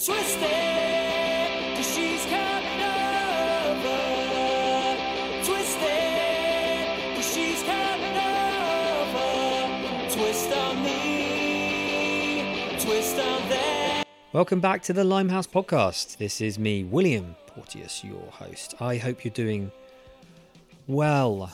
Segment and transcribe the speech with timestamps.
[0.00, 0.46] She's coming
[2.80, 4.00] over.
[7.20, 9.28] She's coming over.
[10.10, 14.04] Twist on me, twist on them.
[14.32, 16.16] Welcome back to the Limehouse podcast.
[16.16, 18.76] This is me, William Porteous, your host.
[18.80, 19.70] I hope you're doing
[20.86, 21.52] well.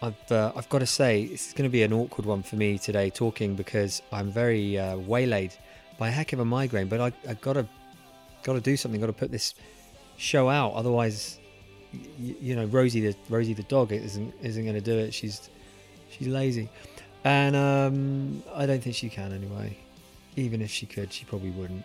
[0.00, 2.78] I've uh, I've got to say is going to be an awkward one for me
[2.78, 5.52] today talking because I'm very uh, waylaid
[5.98, 6.86] by a heck of a migraine.
[6.86, 7.34] But I I
[8.42, 9.00] gotta gotta do something.
[9.00, 9.54] Got to put this
[10.16, 10.74] show out.
[10.74, 11.38] Otherwise,
[11.92, 15.14] y- you know, Rosie the Rosie the dog isn't isn't going to do it.
[15.14, 15.50] She's
[16.10, 16.68] she's lazy,
[17.24, 19.76] and um, I don't think she can anyway.
[20.36, 21.84] Even if she could, she probably wouldn't.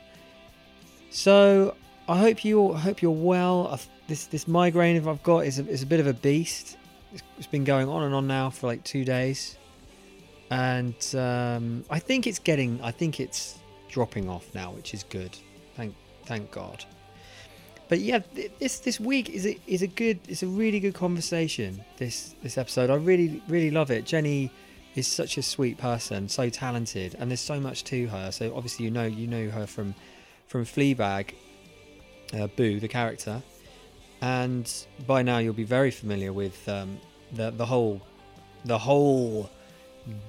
[1.09, 1.75] So
[2.07, 3.79] I hope you I hope you're well.
[4.07, 6.77] This this migraine I've got is a, is a bit of a beast.
[7.13, 9.57] It's, it's been going on and on now for like two days,
[10.49, 13.59] and um, I think it's getting I think it's
[13.89, 15.37] dropping off now, which is good.
[15.75, 15.95] Thank
[16.25, 16.85] thank God.
[17.89, 18.19] But yeah,
[18.59, 21.83] this this week is a is a good it's a really good conversation.
[21.97, 24.05] This this episode I really really love it.
[24.05, 24.51] Jenny
[24.95, 28.31] is such a sweet person, so talented, and there's so much to her.
[28.31, 29.95] So obviously you know you know her from
[30.47, 31.33] from Fleabag,
[32.33, 33.41] uh, Boo, the character,
[34.21, 34.71] and
[35.05, 36.99] by now you'll be very familiar with um,
[37.33, 38.01] the the whole
[38.65, 39.49] the whole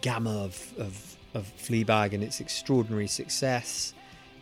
[0.01, 3.95] gamma of, of of Fleabag and its extraordinary success.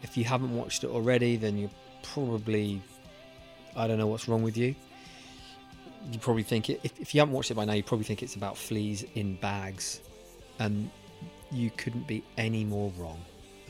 [0.03, 1.71] If you haven't watched it already, then you're
[2.03, 2.83] probably
[3.77, 4.75] I don't know what's wrong with you.
[6.11, 8.23] You probably think it, if, if you haven't watched it by now, you probably think
[8.23, 10.01] it's about fleas in bags,
[10.59, 10.91] and
[11.51, 13.21] you couldn't be any more wrong.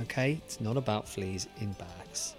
[0.01, 2.35] Okay, it's not about fleas in bags.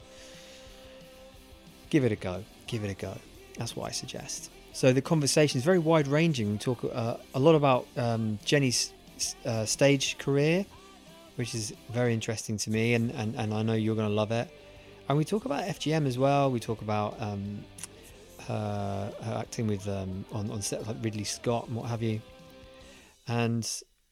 [1.90, 2.44] Give it a go.
[2.66, 3.16] Give it a go.
[3.58, 4.50] That's what I suggest.
[4.74, 6.52] So the conversation is very wide ranging.
[6.52, 8.92] We talk uh, a lot about um, Jenny's
[9.46, 10.66] uh, stage career,
[11.36, 14.32] which is very interesting to me, and, and, and I know you're going to love
[14.32, 14.50] it.
[15.10, 16.50] And we talk about FGM as well.
[16.50, 17.64] We talk about um,
[18.48, 22.22] her, her acting with um, on on set like Ridley Scott and what have you.
[23.28, 23.70] And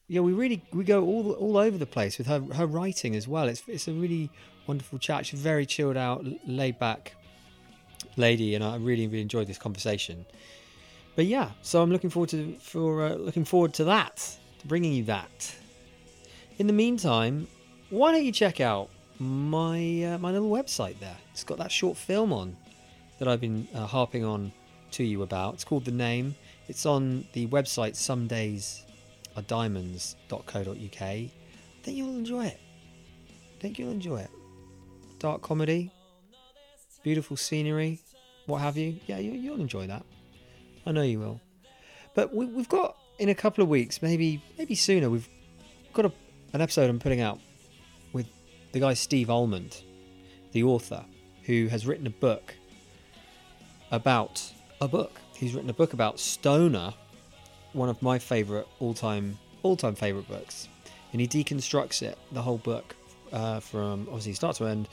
[0.08, 3.26] yeah, we really we go all all over the place with her her writing as
[3.26, 3.48] well.
[3.48, 4.30] It's it's a really
[4.66, 5.26] wonderful chat.
[5.26, 7.14] She's very chilled out, laid back
[8.16, 10.26] lady, and I really really enjoyed this conversation.
[11.14, 14.16] But yeah, so I'm looking forward to for uh, looking forward to that,
[14.60, 15.56] to bringing you that.
[16.58, 17.48] In the meantime,
[17.90, 21.16] why don't you check out my uh, my little website there?
[21.32, 22.56] It's got that short film on
[23.18, 24.52] that I've been uh, harping on
[24.92, 25.54] to you about.
[25.54, 26.34] It's called The Name.
[26.68, 28.84] It's on the website Some Days
[29.36, 31.02] Are Diamonds.co.uk.
[31.02, 31.30] I
[31.82, 32.60] think you'll enjoy it.
[33.28, 34.30] I think you'll enjoy it.
[35.18, 35.90] Dark comedy,
[37.02, 38.00] beautiful scenery,
[38.46, 38.96] what have you.
[39.06, 40.04] Yeah, you, you'll enjoy that.
[40.84, 41.40] I know you will.
[42.14, 45.08] But we, we've got in a couple of weeks, maybe maybe sooner.
[45.08, 45.28] We've
[45.92, 46.12] got a,
[46.52, 47.40] an episode I'm putting out
[48.12, 48.26] with
[48.72, 49.82] the guy Steve Almond,
[50.52, 51.04] the author,
[51.44, 52.54] who has written a book
[53.90, 55.18] about a book.
[55.34, 56.92] He's written a book about Stoner,
[57.72, 60.68] one of my favorite all-time all-time favorite books,
[61.12, 62.96] and he deconstructs it, the whole book,
[63.32, 64.88] uh, from obviously start to end.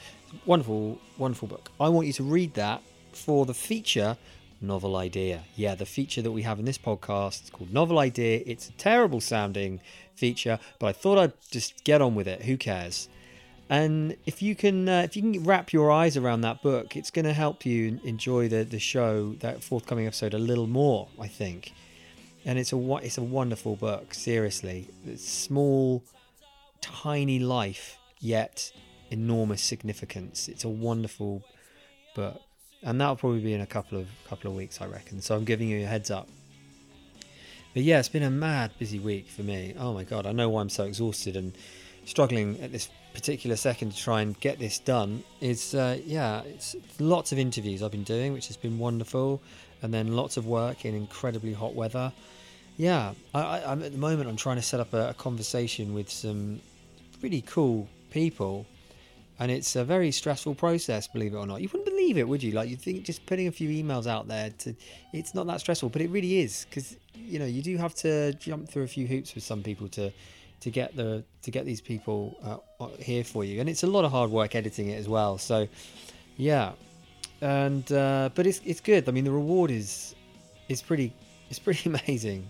[0.46, 1.72] Wonderful, wonderful book.
[1.80, 2.82] I want you to read that
[3.12, 4.16] for the feature
[4.62, 5.44] novel idea.
[5.56, 8.44] Yeah, the feature that we have in this podcast is called Novel Idea.
[8.46, 9.82] It's a terrible sounding
[10.26, 12.44] feature, but I thought I'd just get on with it.
[12.44, 13.10] Who cares?
[13.70, 17.12] And if you can, uh, if you can wrap your eyes around that book, it's
[17.12, 21.08] going to help you enjoy the the show, that forthcoming episode, a little more.
[21.20, 21.74] I think,
[22.46, 24.16] and it's a it's a wonderful book.
[24.16, 26.04] Seriously, it's small,
[26.82, 28.72] tiny life, yet
[29.12, 30.48] enormous significance.
[30.48, 31.44] It's a wonderful
[32.16, 32.42] book,
[32.82, 35.22] and that'll probably be in a couple of couple of weeks, I reckon.
[35.22, 36.28] So I'm giving you a heads up.
[37.80, 39.74] But yeah, it's been a mad busy week for me.
[39.80, 41.54] Oh my god, I know why I'm so exhausted and
[42.04, 45.24] struggling at this particular second to try and get this done.
[45.40, 49.42] Is uh, yeah, it's lots of interviews I've been doing, which has been wonderful,
[49.82, 52.12] and then lots of work in incredibly hot weather.
[52.76, 56.10] Yeah, I, I'm at the moment I'm trying to set up a, a conversation with
[56.10, 56.60] some
[57.22, 58.66] really cool people
[59.40, 61.62] and it's a very stressful process believe it or not.
[61.62, 62.52] You wouldn't believe it would you?
[62.52, 64.76] Like you think just putting a few emails out there to
[65.14, 68.34] it's not that stressful but it really is because you know you do have to
[68.34, 70.12] jump through a few hoops with some people to
[70.60, 72.38] to get the to get these people
[72.82, 73.62] uh, here for you.
[73.62, 75.68] And it's a lot of hard work editing it as well so
[76.38, 76.74] yeah.
[77.42, 79.08] And uh, but it's it's good.
[79.08, 80.16] I mean the reward is
[80.68, 81.14] is pretty
[81.50, 82.46] it's pretty amazing.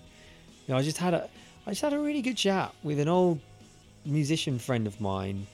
[0.65, 1.27] You know i just had a
[1.65, 3.39] i just had a really good chat with an old
[4.05, 5.47] musician friend of mine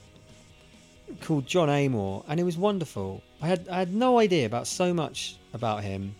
[1.20, 3.22] called John Amor, and it was wonderful.
[3.40, 6.14] I had I had no idea about so much about him,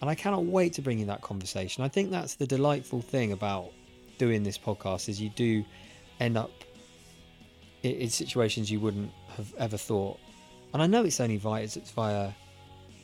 [0.00, 1.84] and I cannot wait to bring you that conversation.
[1.84, 3.72] I think that's the delightful thing about
[4.18, 5.64] doing this podcast is you do
[6.20, 6.50] end up
[7.82, 10.18] in, in situations you wouldn't have ever thought
[10.72, 12.32] And I know it's only via it's via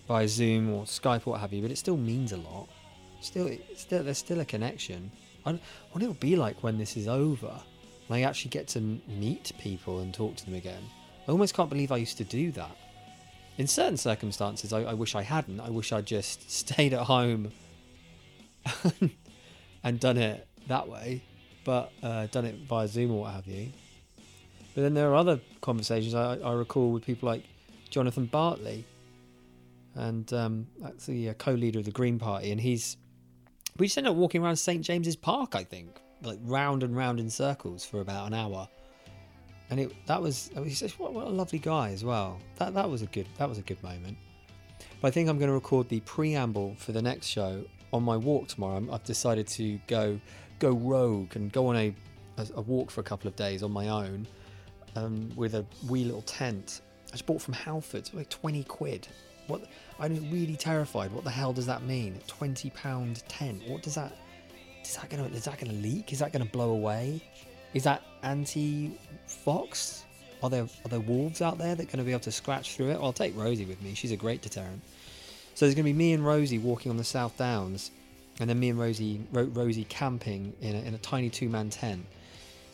[0.07, 2.69] via Zoom or Skype or what have you, but it still means a lot.
[3.21, 5.11] Still, still there's still a connection.
[5.47, 5.59] I
[5.93, 7.61] what it'll be like when this is over,
[8.09, 10.83] and I actually get to meet people and talk to them again.
[11.27, 12.77] I almost can't believe I used to do that.
[13.57, 15.61] In certain circumstances, I, I wish I hadn't.
[15.61, 17.53] I wish I'd just stayed at home
[19.85, 21.23] and done it that way,
[21.65, 23.69] but uh, done it via Zoom or what have you.
[24.75, 27.45] But then there are other conversations I, I recall with people like
[27.91, 28.85] Jonathan Bartley,
[29.95, 32.97] and um, that's the uh, co-leader of the Green Party, and he's
[33.79, 37.21] we just ended up walking around St James's Park, I think, like round and round
[37.21, 38.69] in circles for about an hour,
[39.71, 42.39] and it that was he's just what, what a lovely guy as well.
[42.57, 44.17] That that was a good that was a good moment.
[45.01, 48.17] But I think I'm going to record the preamble for the next show on my
[48.17, 48.77] walk tomorrow.
[48.77, 50.19] I'm, I've decided to go
[50.59, 51.95] go rogue and go on a,
[52.39, 54.27] a, a walk for a couple of days on my own
[54.97, 56.81] um, with a wee little tent.
[57.09, 59.09] I just bought from Halfords, like 20 quid.
[59.47, 59.67] What?
[60.01, 61.13] I'm really terrified.
[61.13, 62.19] What the hell does that mean?
[62.27, 63.63] 20 pound tent.
[63.69, 64.17] What does that?
[64.83, 65.25] Is that gonna?
[65.27, 66.13] Is that gonna leak?
[66.13, 67.23] Is that gonna blow away?
[67.75, 70.05] Is that anti-fox?
[70.43, 72.77] Are there are there wolves out there that are going to be able to scratch
[72.77, 72.95] through it?
[72.95, 73.95] Well, I'll take Rosie with me.
[73.95, 74.81] She's a great deterrent.
[75.55, 77.91] So there's going to be me and Rosie walking on the South Downs,
[78.41, 82.05] and then me and Rosie Ro- Rosie camping in a, in a tiny two-man tent.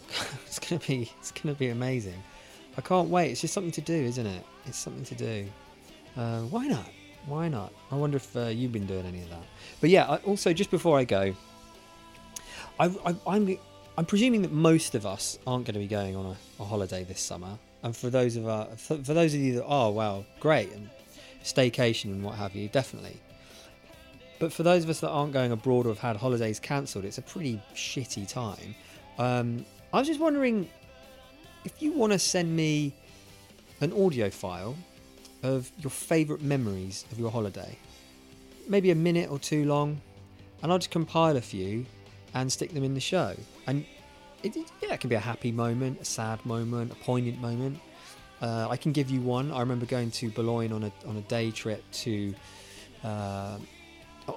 [0.46, 2.22] it's going to be it's going to be amazing.
[2.76, 3.30] I can't wait.
[3.30, 4.44] It's just something to do, isn't it?
[4.66, 5.46] It's something to do.
[6.16, 6.88] Uh, why not?
[7.26, 7.72] Why not?
[7.90, 9.42] I wonder if uh, you've been doing any of that.
[9.80, 11.34] But yeah, I, also just before I go,
[12.78, 13.58] I, I, I'm
[14.00, 17.04] I'm presuming that most of us aren't going to be going on a, a holiday
[17.04, 17.58] this summer.
[17.82, 20.88] And for those of our, for, those of you that are, wow, great, and
[21.44, 23.18] staycation and what have you, definitely.
[24.38, 27.18] But for those of us that aren't going abroad or have had holidays cancelled, it's
[27.18, 28.74] a pretty shitty time.
[29.18, 30.66] Um, I was just wondering
[31.66, 32.94] if you want to send me
[33.82, 34.76] an audio file
[35.42, 37.76] of your favourite memories of your holiday,
[38.66, 40.00] maybe a minute or two long,
[40.62, 41.84] and I'll just compile a few
[42.34, 43.34] and stick them in the show.
[43.66, 43.84] And
[44.42, 47.78] it, yeah, it can be a happy moment, a sad moment, a poignant moment.
[48.40, 49.52] Uh, I can give you one.
[49.52, 52.34] I remember going to Boulogne on a on a day trip to
[53.04, 53.58] uh,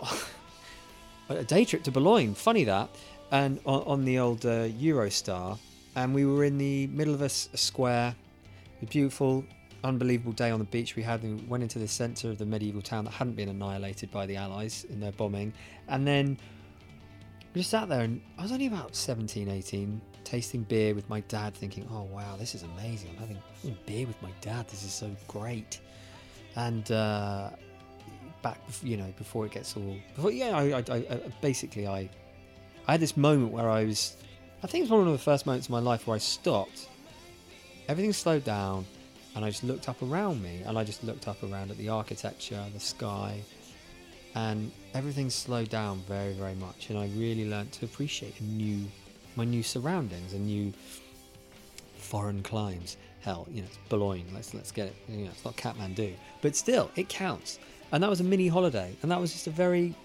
[1.30, 2.34] a day trip to Boulogne.
[2.34, 2.90] Funny that,
[3.32, 5.58] and on, on the old uh, Eurostar,
[5.96, 8.16] and we were in the middle of a square.
[8.82, 9.46] A beautiful,
[9.86, 11.24] unbelievable day on the beach we had.
[11.24, 14.36] We went into the centre of the medieval town that hadn't been annihilated by the
[14.36, 15.54] Allies in their bombing,
[15.88, 16.38] and then
[17.54, 21.20] we just sat there and I was only about 17, 18, tasting beer with my
[21.22, 23.12] dad, thinking, oh wow, this is amazing.
[23.12, 24.68] I'm having, beer with my dad.
[24.68, 25.80] This is so great.
[26.56, 27.50] And uh,
[28.42, 32.10] back, you know, before it gets all, before, yeah, I, I, I, I- basically, I,
[32.88, 34.18] I had this moment where I was,
[34.64, 36.88] I think it was one of the first moments of my life where I stopped.
[37.88, 38.86] Everything slowed down,
[39.36, 41.90] and I just looked up around me, and I just looked up around at the
[41.90, 43.42] architecture, the sky,
[44.36, 48.86] and everything slowed down very very much and i really learnt to appreciate new
[49.36, 50.74] my new surroundings and new
[51.98, 52.98] foreign climes.
[53.22, 56.14] Hell you know it's Boulogne let's let's get it you know it's not Kathmandu.
[56.42, 57.60] But still it counts.
[57.92, 59.96] And that was a mini holiday and that was just a very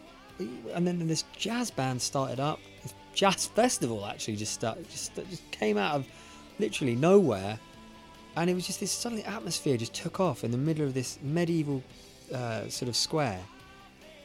[0.73, 5.51] and then this jazz band started up this jazz festival actually just started just just
[5.51, 6.07] came out of
[6.59, 7.59] literally nowhere
[8.37, 11.19] and it was just this suddenly atmosphere just took off in the middle of this
[11.23, 11.83] medieval
[12.33, 13.41] uh, sort of square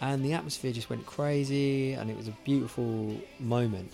[0.03, 3.89] and the atmosphere just went crazy and it was a beautiful moment.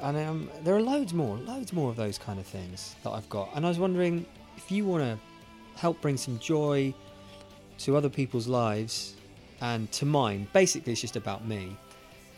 [0.00, 3.28] And um, there are loads more loads more of those kind of things that i've
[3.28, 3.50] got.
[3.54, 4.24] And i was wondering
[4.56, 5.18] if you want to
[5.78, 6.94] help bring some joy
[7.80, 9.14] to other people's lives
[9.60, 10.48] and to mine.
[10.52, 11.76] Basically it's just about me.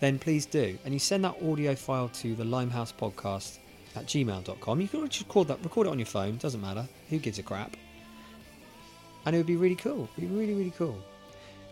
[0.01, 0.77] Then please do.
[0.85, 3.59] And you send that audio file to the limehouse podcast
[3.95, 6.89] at gmail.com you can just record that record it on your phone doesn't matter.
[7.09, 7.77] Who gives a crap?
[9.27, 10.09] And it would be really cool.
[10.17, 10.99] It'd be really really cool.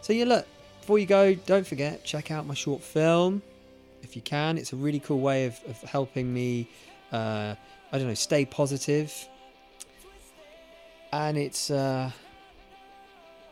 [0.01, 0.47] So yeah look
[0.89, 3.43] before you go, don't forget, check out my short film
[4.03, 4.57] if you can.
[4.57, 6.67] It's a really cool way of, of helping me,
[7.13, 7.55] uh,
[7.93, 9.13] I don't know, stay positive.
[11.13, 12.11] And it's, uh,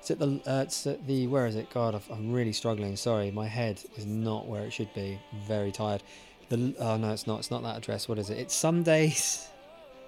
[0.01, 1.69] it's at the, uh, it's at the, where is it?
[1.69, 2.97] God, I've- I'm really struggling.
[2.97, 5.21] Sorry, my head is not where it should be.
[5.31, 6.03] I'm very tired.
[6.49, 7.41] The, oh no, it's not.
[7.41, 8.09] It's not that address.
[8.09, 8.39] What is it?
[8.39, 9.47] It's some days,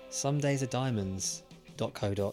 [0.09, 2.33] some days are diamonds.co.uk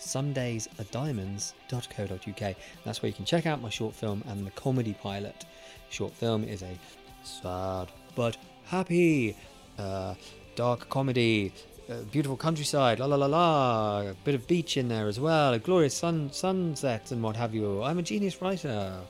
[0.00, 2.56] somedaysadiamonds.co.uk.
[2.84, 5.44] That's where you can check out my short film and the comedy pilot.
[5.90, 6.78] Short film is a
[7.22, 9.36] sad but happy,
[9.78, 10.14] uh,
[10.56, 11.52] dark comedy,
[11.88, 15.52] uh, beautiful countryside, la la la la, a bit of beach in there as well,
[15.52, 17.82] a glorious sun sunset and what have you.
[17.82, 19.00] I'm a genius writer.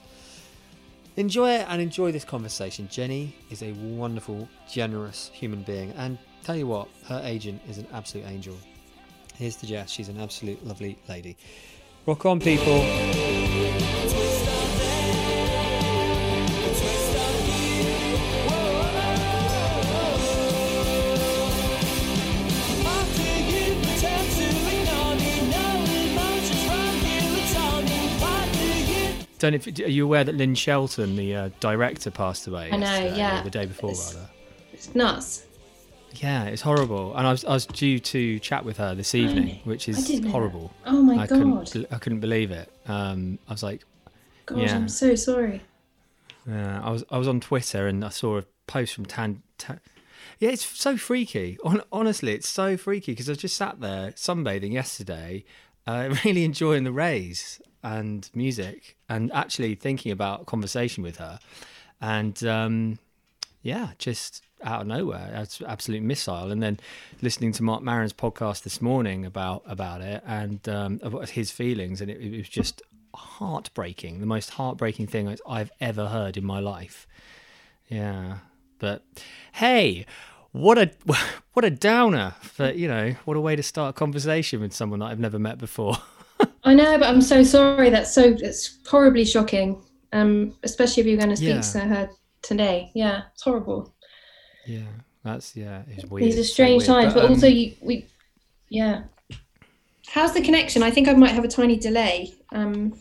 [1.16, 2.88] Enjoy it and enjoy this conversation.
[2.90, 7.86] Jenny is a wonderful, generous human being, and tell you what, her agent is an
[7.92, 8.56] absolute angel
[9.40, 9.90] Here's to Jess.
[9.90, 11.34] She's an absolute lovely lady.
[12.04, 12.84] Rock on, people.
[29.38, 32.68] Don't know if, are you aware that Lynn Shelton, the uh, director, passed away?
[32.70, 33.42] I know, yeah.
[33.42, 34.28] the day before, It's- rather.
[34.74, 35.46] It's nuts.
[36.14, 37.14] Yeah, it's horrible.
[37.16, 40.22] And I was, I was due to chat with her this evening, which is didn't
[40.22, 40.32] know that.
[40.32, 40.72] horrible.
[40.86, 41.86] Oh my I couldn't, god.
[41.90, 42.70] I couldn't believe it.
[42.86, 43.82] Um, I was like,
[44.46, 44.76] God, yeah.
[44.76, 45.62] I'm so sorry.
[46.48, 49.42] Yeah, I was I was on Twitter and I saw a post from Tan.
[49.58, 49.80] Tan
[50.38, 51.58] yeah, it's so freaky.
[51.62, 55.44] Hon- honestly, it's so freaky because I just sat there sunbathing yesterday,
[55.86, 61.38] uh, really enjoying the rays and music, and actually thinking about conversation with her,
[62.00, 62.98] and um,
[63.62, 66.50] yeah, just out of nowhere, it's absolute missile.
[66.50, 66.78] And then
[67.22, 72.00] listening to Marc Maron's podcast this morning about about it and um, about his feelings,
[72.00, 72.82] and it, it was just
[73.14, 77.06] heartbreaking, the most heartbreaking thing I've ever heard in my life.
[77.88, 78.38] Yeah,
[78.78, 79.02] but
[79.52, 80.06] hey,
[80.52, 80.90] what a
[81.52, 82.34] what a downer!
[82.56, 85.38] But you know, what a way to start a conversation with someone that I've never
[85.38, 85.96] met before.
[86.64, 87.90] I know, but I'm so sorry.
[87.90, 89.82] That's so it's horribly shocking.
[90.12, 91.60] Um, especially if you're going to speak Yeah.
[91.60, 92.10] to her
[92.42, 92.90] today.
[92.94, 93.94] Yeah, it's horrible.
[94.70, 94.86] Yeah,
[95.24, 96.26] that's yeah, it's weird.
[96.26, 96.86] These are so strange weird.
[96.86, 98.06] times, but, um, also you, we,
[98.68, 99.02] yeah.
[100.06, 100.82] How's the connection?
[100.82, 102.34] I think I might have a tiny delay.
[102.52, 102.94] Um,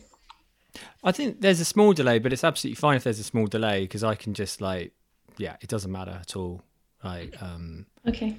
[1.02, 3.82] I think there's a small delay, but it's absolutely fine if there's a small delay
[3.82, 4.92] because I can just like,
[5.38, 6.62] yeah, it doesn't matter at all.
[7.02, 8.36] Like, um, okay.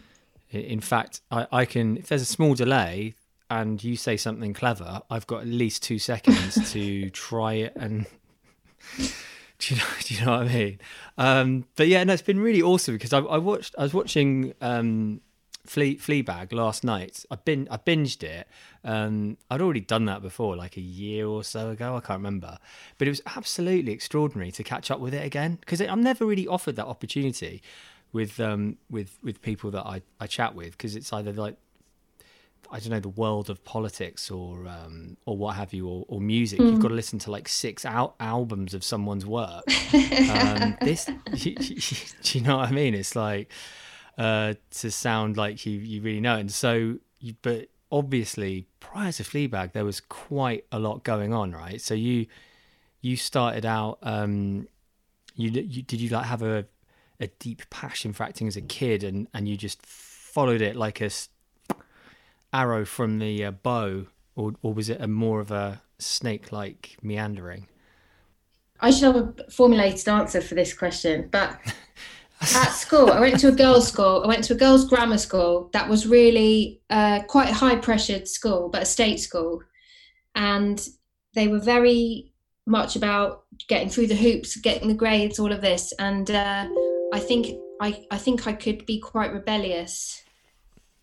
[0.51, 3.15] in fact, I, I can if there's a small delay
[3.49, 8.05] and you say something clever, I've got at least two seconds to try it and.
[9.67, 10.79] Do you, know, do you know what I mean?
[11.17, 13.75] Um, but yeah, no, it's been really awesome because I, I watched.
[13.77, 15.21] I was watching um,
[15.65, 17.23] Flea, Fleabag last night.
[17.29, 18.47] I bin I binged it.
[18.83, 21.95] Um, I'd already done that before, like a year or so ago.
[21.95, 22.57] I can't remember,
[22.97, 26.47] but it was absolutely extraordinary to catch up with it again because I'm never really
[26.47, 27.61] offered that opportunity
[28.13, 31.55] with um, with with people that I, I chat with because it's either like
[32.71, 36.21] I don't know the world of politics or um, or what have you or, or
[36.21, 36.59] music.
[36.59, 39.63] You've got to listen to like six al- albums of someone's work.
[39.93, 42.95] um, this, do you know what I mean?
[42.95, 43.51] It's like
[44.17, 46.37] uh, to sound like you you really know.
[46.37, 46.41] it.
[46.41, 51.51] And so, you, but obviously, prior to Fleabag, there was quite a lot going on,
[51.51, 51.81] right?
[51.81, 52.27] So you
[53.01, 53.99] you started out.
[54.01, 54.67] Um,
[55.35, 56.65] you, you did you like have a
[57.19, 61.01] a deep passion for acting as a kid, and and you just followed it like
[61.01, 61.09] a
[62.53, 67.67] arrow from the uh, bow, or or was it a more of a snake-like meandering?
[68.79, 71.59] I should have a formulated answer for this question, but
[72.41, 74.23] at school, I went to a girls' school.
[74.23, 78.27] I went to a girls' grammar school that was really uh, quite a high pressured
[78.27, 79.61] school, but a state school.
[80.33, 80.83] And
[81.35, 82.33] they were very
[82.65, 85.93] much about getting through the hoops, getting the grades, all of this.
[85.99, 86.67] And uh,
[87.13, 90.23] I think I, I think I could be quite rebellious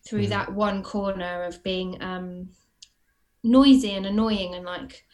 [0.08, 0.30] through Mhm.
[0.30, 2.50] that one corner of being um,
[3.44, 5.04] noisy and annoying and like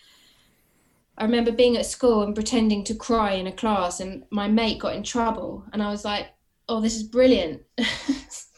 [1.16, 4.80] I remember being at school and pretending to cry in a class, and my mate
[4.80, 6.34] got in trouble, and I was like,
[6.68, 7.62] "Oh, this is brilliant!
[7.78, 8.50] it's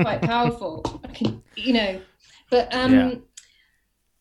[0.00, 0.82] quite powerful.
[1.04, 2.02] I can, you know."
[2.50, 3.20] But um, Yeah.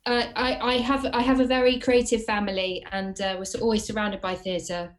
[0.06, 4.22] I, I, I have I have a very creative family, and uh, was always surrounded
[4.22, 4.96] by theatre,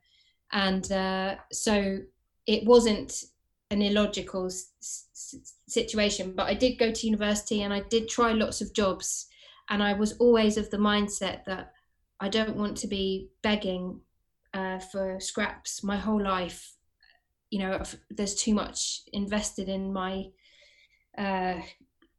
[0.52, 1.98] and uh, so
[2.46, 3.24] it wasn't
[3.70, 5.05] an illogical s-
[5.68, 6.32] situation.
[6.36, 9.26] But I did go to university, and I did try lots of jobs
[9.68, 11.72] and I was always of the mindset that
[12.20, 14.00] I don't want to be begging
[14.54, 16.74] uh, for scraps my whole life.
[17.50, 20.26] You know, there's too much invested in my
[21.16, 21.60] uh,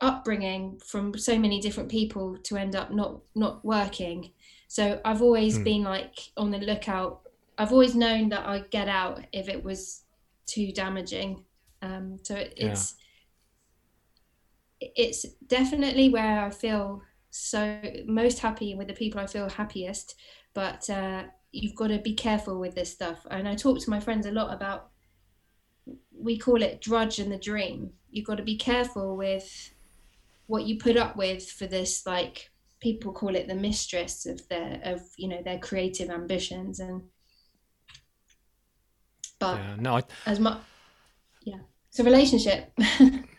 [0.01, 4.32] upbringing from so many different people to end up not not working.
[4.68, 5.63] So I've always Hmm.
[5.63, 7.22] been like on the lookout.
[7.58, 10.04] I've always known that I'd get out if it was
[10.46, 11.44] too damaging.
[11.82, 12.68] Um, so it, Yeah.
[12.72, 12.96] it's
[14.79, 20.15] it's definitely where I feel so most happy with the people I feel happiest.
[20.53, 23.25] But uh, you've got to be careful with this stuff.
[23.29, 24.89] And I talk to my friends a lot about.
[26.12, 27.91] We call it drudge and the dream.
[28.10, 29.72] You've got to be careful with
[30.48, 32.05] what you put up with for this.
[32.05, 37.03] Like people call it the mistress of their of you know their creative ambitions and.
[39.39, 40.60] But Yeah, no, I, as much,
[41.43, 42.72] yeah, it's a relationship.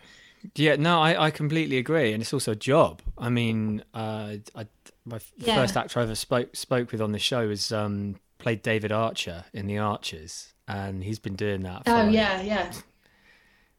[0.54, 3.02] Yeah, no, I, I completely agree, and it's also a job.
[3.16, 4.66] I mean, uh, I,
[5.04, 5.54] my Yeah.
[5.56, 9.44] first actor I ever spoke spoke with on the show was um, played David Archer
[9.52, 11.84] in The Archers, and he's been doing that.
[11.84, 12.72] For oh yeah, yeah.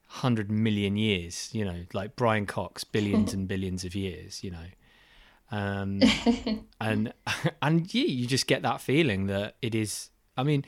[0.07, 1.49] hundred million years.
[1.53, 4.43] You know, like Brian Cox, billions and billions of years.
[4.43, 4.67] You know,
[5.51, 6.01] um,
[6.81, 7.13] and
[7.61, 10.09] and yeah, you just get that feeling that it is.
[10.37, 10.63] I mean,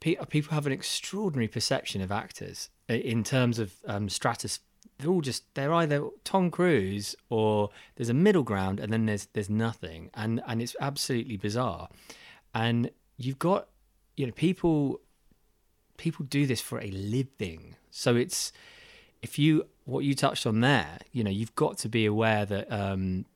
[0.00, 4.60] people have an extraordinary perception of actors in terms of um, stratus.
[5.00, 9.26] They're all just they're either Tom Cruise or there's a middle ground, and then there's
[9.32, 11.88] there's nothing, and and it's absolutely bizarre.
[12.54, 13.68] And you've got
[14.16, 15.00] you know people
[15.96, 18.52] people do this for a living, so it's
[19.22, 22.72] if you what you touched on there, you know, you've got to be aware that
[22.72, 23.26] um,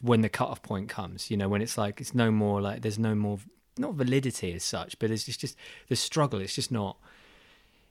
[0.00, 2.98] when the cutoff point comes, you know, when it's like it's no more like there's
[2.98, 3.38] no more
[3.78, 5.56] not validity as such, but it's just, just
[5.88, 6.40] the struggle.
[6.40, 6.96] It's just not.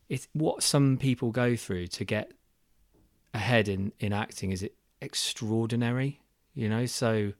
[0.09, 2.31] It's what some people go through to get
[3.33, 6.21] ahead in in acting is it extraordinary,
[6.53, 6.85] you know.
[6.85, 7.33] So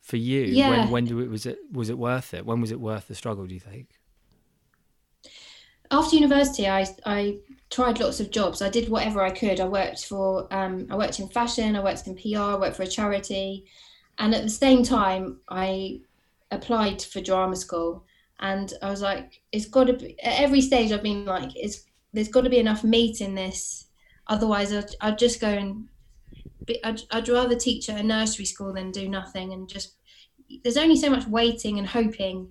[0.00, 0.68] for you, Yeah.
[0.68, 2.46] when when do it was it was it worth it?
[2.46, 3.46] When was it worth the struggle?
[3.46, 3.88] Do you think?
[5.90, 7.38] after university I, I
[7.70, 11.20] tried lots of jobs i did whatever i could i worked for um, i worked
[11.20, 13.64] in fashion i worked in pr i worked for a charity
[14.18, 16.00] and at the same time i
[16.50, 18.04] applied for drama school
[18.40, 21.84] and i was like it's got to be at every stage i've been like it's
[22.12, 23.85] there's got to be enough meat in this
[24.28, 25.88] otherwise i'd, I'd just go and
[26.64, 29.94] be, I'd, I'd rather teach at a nursery school than do nothing and just
[30.62, 32.48] there's only so much waiting and hoping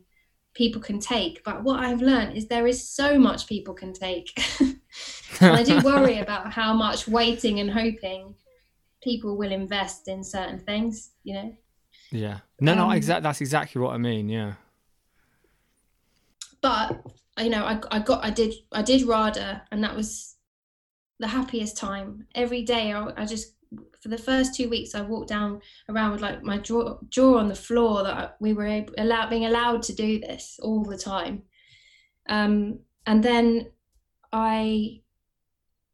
[0.54, 1.44] people can take.
[1.44, 4.32] But what I've learned is there is so much people can take.
[4.60, 4.78] and
[5.42, 8.36] I do worry about how much waiting and hoping
[9.04, 11.56] people will invest in certain things, you know.
[12.12, 12.40] Yeah.
[12.60, 13.24] No, no, um, exactly.
[13.24, 14.30] That's exactly what I mean.
[14.30, 14.54] Yeah.
[16.62, 17.02] But
[17.38, 20.35] you know, I, I got I did I did RADA and that was
[21.20, 22.28] the happiest time.
[22.36, 23.56] Every day I, I just
[24.02, 27.50] for the first two weeks I walked down around with like my jaw, jaw on
[27.50, 28.94] the floor that I- we were able,
[29.30, 31.44] being allowed to do this all the time.
[32.28, 33.72] Um, and then
[34.32, 35.02] I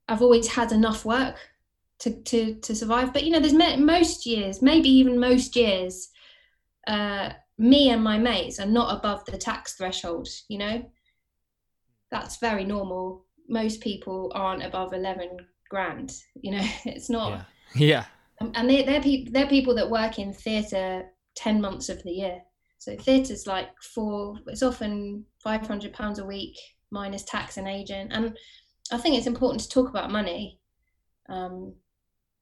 [0.07, 1.37] I've always had enough work
[1.99, 3.13] to to to survive.
[3.13, 6.09] But you know, there's most years, maybe even most years,
[6.87, 10.27] uh, me and my mates are not above the tax threshold.
[10.49, 10.91] You know,
[12.09, 13.25] that's very normal.
[13.51, 15.37] Most people aren't above eleven
[15.69, 16.13] grand.
[16.41, 17.31] You know, it's not.
[17.31, 17.43] Yeah.
[17.73, 18.05] Yeah.
[18.41, 22.11] Um, and they, they're people they're people that work in theatre 10 months of the
[22.11, 22.41] year
[22.77, 26.57] so theatre's like four it's often 500 pounds a week
[26.89, 28.35] minus tax and agent and
[28.91, 30.59] i think it's important to talk about money
[31.29, 31.73] um,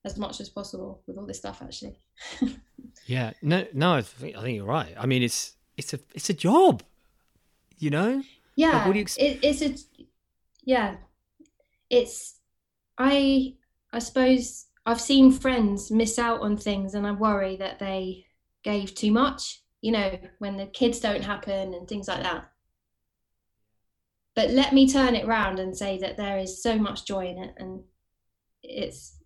[0.05, 1.99] as much as possible with all this stuff actually
[3.05, 3.31] Yeah.
[3.41, 3.93] No, no.
[3.93, 4.93] I think, I think you're right.
[4.97, 6.83] I mean, it's it's a it's a job.
[7.77, 8.23] You know.
[8.57, 9.73] yeah what do you it, it's a
[10.69, 10.97] yeah.
[11.89, 12.35] It's
[12.99, 13.55] i
[13.91, 18.25] i suppose i've seen friends miss out on things and i worry that they
[18.61, 22.51] gave too much you know when the kids don't happen and things like that.
[24.35, 27.37] But let me turn it round and say that there is so much joy in
[27.39, 27.81] it and
[28.61, 29.17] it's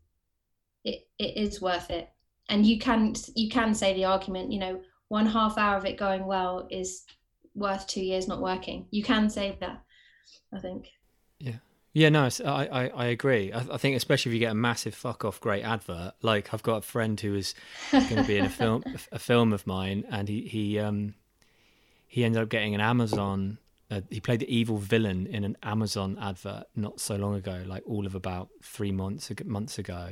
[0.85, 2.09] it, it is worth it.
[2.47, 5.97] And you can you can say the argument you know one half hour of it
[5.97, 7.03] going well is
[7.53, 8.87] worth two years not working.
[8.91, 9.83] You can say that
[10.53, 10.87] i think
[11.43, 11.57] Yeah,
[11.91, 13.51] Yeah, no, I, I, I agree.
[13.51, 16.13] I, I think especially if you get a massive fuck off great advert.
[16.21, 17.53] Like I've got a friend who was
[17.91, 21.15] going to be in a film, a film of mine, and he he um
[22.07, 23.57] he ended up getting an Amazon.
[23.91, 27.83] Uh, he played the evil villain in an Amazon advert not so long ago, like
[27.85, 30.11] all of about three months months ago,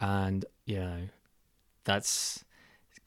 [0.00, 1.00] and you know
[1.84, 2.44] that's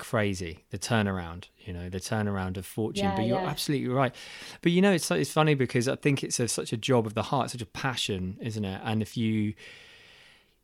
[0.04, 0.66] crazy.
[0.70, 3.06] The turnaround, you know, the turnaround of fortune.
[3.06, 3.48] Yeah, but you're yeah.
[3.48, 4.14] absolutely right.
[4.62, 7.14] But you know, it's it's funny because I think it's a, such a job of
[7.14, 8.82] the heart, such a passion, isn't it?
[8.84, 9.54] And if you,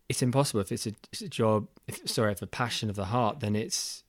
[0.09, 1.67] it's impossible if it's a, it's a job.
[1.87, 4.03] If, sorry, if a passion of the heart, then it's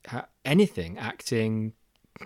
[0.45, 1.75] anything, acting,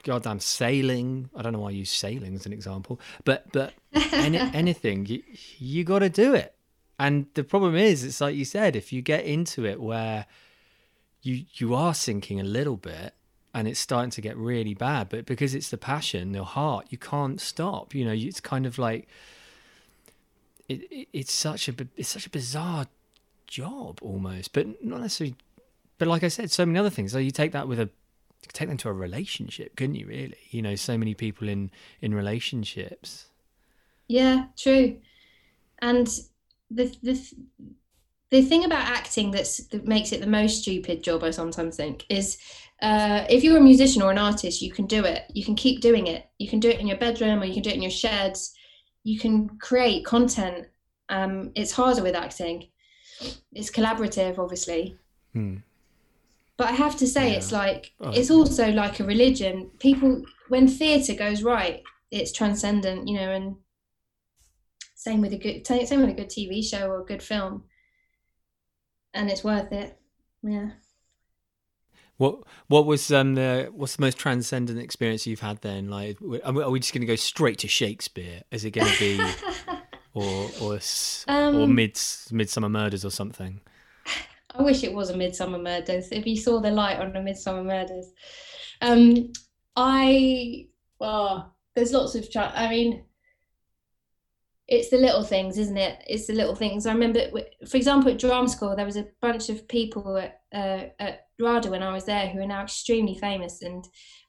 [0.02, 1.28] goddamn sailing.
[1.36, 5.22] I don't know why I use sailing as an example, but but any, anything, you
[5.58, 6.54] you got to do it.
[6.98, 10.24] And the problem is, it's like you said, if you get into it where
[11.24, 13.14] you you are sinking a little bit
[13.52, 16.98] and it's starting to get really bad but because it's the passion the heart you
[16.98, 19.08] can't stop you know it's kind of like
[20.68, 22.86] it, it it's such a it's such a bizarre
[23.46, 25.34] job almost but not necessarily
[25.98, 27.12] but like i said so many other things.
[27.12, 27.88] So you take that with a
[28.52, 30.36] take them to a relationship couldn't you really?
[30.50, 33.26] You know so many people in in relationships.
[34.08, 34.98] Yeah, true.
[35.78, 36.06] And
[36.70, 37.18] the the
[38.34, 42.04] the thing about acting that's that makes it the most stupid job, I sometimes think,
[42.08, 42.36] is
[42.82, 45.22] uh, if you're a musician or an artist, you can do it.
[45.32, 46.26] You can keep doing it.
[46.38, 48.52] You can do it in your bedroom or you can do it in your sheds.
[49.04, 50.66] You can create content.
[51.08, 52.68] Um, it's harder with acting.
[53.52, 54.98] It's collaborative, obviously.
[55.32, 55.56] hmm.
[56.56, 57.36] But I have to say, Yeah.
[57.38, 58.10] it's like Oh.
[58.10, 59.70] it's also like a religion.
[59.78, 63.56] People, when theatre goes right, it's transcendent, you know, and
[65.04, 67.54] same with a good same with a good tv show or a good film
[69.14, 69.98] and it's worth it
[70.42, 70.70] yeah
[72.16, 75.88] What what was um the what's the most transcendent experience you've had then?
[75.90, 78.42] Like, are we- are we just going to go straight to Shakespeare?
[78.52, 79.20] Is it going to be
[80.14, 83.60] or or s- or Um, mid Midsomer Murders or something?
[84.56, 86.12] I wish it was a Midsomer Murders.
[86.12, 88.12] If you saw the light on a Midsomer Murders,
[88.80, 89.32] um,
[89.74, 90.68] I
[91.00, 92.30] well, there's lots of.
[92.30, 93.04] Tra- I mean,
[94.66, 96.02] it's the little things, isn't it?
[96.06, 96.86] It's the little things.
[96.86, 97.20] I remember,
[97.68, 101.70] for example, at drama school, there was a bunch of people at uh, at RADA
[101.70, 103.86] when I was there who are now extremely famous, and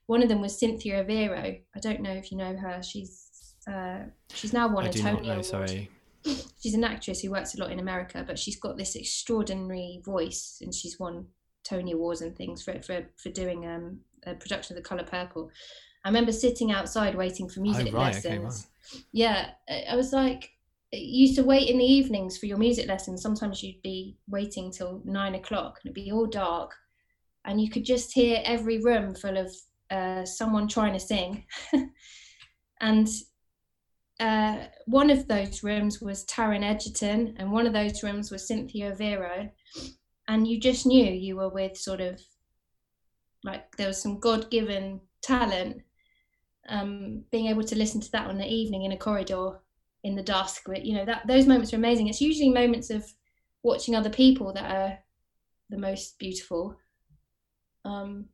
[0.07, 1.61] one of them was Cynthia Erivo.
[1.75, 2.83] I don't know if you know her.
[2.83, 3.99] She's uh,
[4.33, 5.31] she's now won I a do Tony not know.
[5.31, 5.89] Award Sorry.
[6.61, 10.57] she's an actress who works a lot in America, but she's got this extraordinary voice,
[10.61, 11.27] and she's won
[11.63, 15.49] Tony Awards and things for for for doing um, a production of The Color Purple.
[16.05, 18.25] I remember sitting outside waiting for music Oh, right, lessons.
[18.25, 19.01] okay, wow.
[19.11, 19.49] Yeah,
[19.89, 20.51] I was like,
[20.91, 23.23] you used to wait in the evenings for your music lessons.
[23.23, 26.71] Sometimes you'd be waiting till nine o'clock, and it'd be all dark,
[27.43, 29.51] and you could just hear every room full of
[29.89, 31.43] uh, someone trying to sing,
[32.81, 33.07] and
[34.19, 38.95] uh, one of those rooms was Taron Egerton, and one of those rooms was Cynthia
[38.95, 39.49] Erivo,
[40.27, 42.21] and you just knew you were with sort of
[43.43, 45.81] like there was some God-given talent.
[46.67, 49.59] Um, being able to listen to that on the evening in a corridor
[50.03, 52.07] in the dusk, but you know that those moments are amazing.
[52.07, 53.05] It's usually moments of
[53.63, 54.99] watching other people that are
[55.69, 56.77] the most beautiful.
[57.83, 58.25] Um,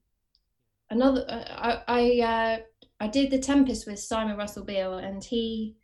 [0.89, 2.57] another, I, I, uh,
[2.99, 5.77] I did the Tempest with Simon Russell Beale, and he,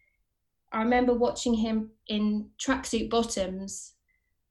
[0.72, 3.94] I remember watching him in tracksuit bottoms,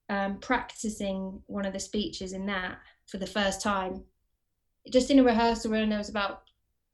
[0.08, 4.04] um, practicing one of the speeches in that for the first time,
[4.90, 5.90] just in a rehearsal room.
[5.90, 6.42] There was about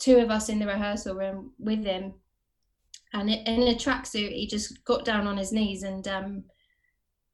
[0.02, 2.14] two of us in the rehearsal room with him,
[3.12, 6.44] and in a tracksuit, he just got down on his knees and um,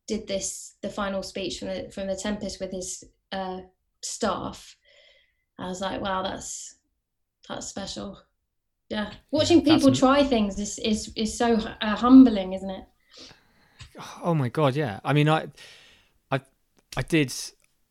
[0.06, 3.60] did this the final speech from the from the Tempest with his uh,
[4.02, 4.76] staff.
[5.58, 6.76] I was like, wow, that's
[7.48, 8.18] that's special.
[8.90, 12.84] Yeah, watching that's people try things is is is so uh, humbling, isn't it?
[14.22, 15.00] Oh my god, yeah.
[15.04, 15.48] I mean, I,
[16.30, 16.40] I,
[16.96, 17.34] I did,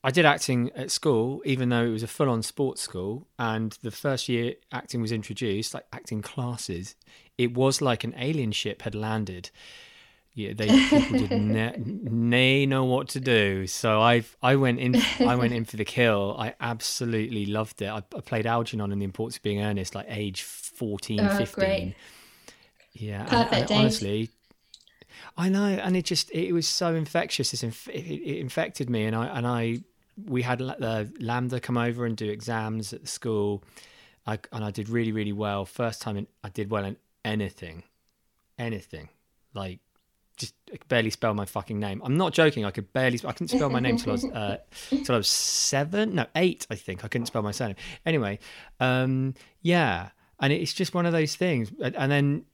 [0.07, 3.91] I did acting at school, even though it was a full-on sports school, and the
[3.91, 6.95] first year acting was introduced, like acting classes.
[7.37, 9.49] It was like an alien ship had landed.
[10.33, 13.67] Yeah, they people did ne- nay know what to do.
[13.67, 16.37] So I, I went in, I went in for the kill.
[16.39, 17.87] I absolutely loved it.
[17.89, 21.53] I, I played Algernon in The Importance of Being Earnest, like age 14, Oh, 15.
[21.53, 21.95] great.
[22.93, 24.29] Yeah, Perfect and honestly,
[25.35, 27.51] I know, and it just it was so infectious.
[27.53, 29.79] It's inf- it, it infected me, and I and I
[30.25, 33.63] we had la- uh, LAMDA come over and do exams at the school.
[34.25, 35.65] I and I did really really well.
[35.65, 37.83] First time in, I did well in anything,
[38.57, 39.09] anything
[39.53, 39.79] like
[40.37, 42.01] just I could barely spell my fucking name.
[42.05, 42.63] I'm not joking.
[42.63, 43.19] I could barely.
[43.25, 44.57] I couldn't spell my name till I was uh,
[44.89, 46.15] till I was seven.
[46.15, 46.65] No, eight.
[46.69, 47.75] I think I couldn't spell my surname.
[48.05, 48.39] Anyway,
[48.79, 51.71] um, yeah, and it's just one of those things.
[51.81, 52.45] And then,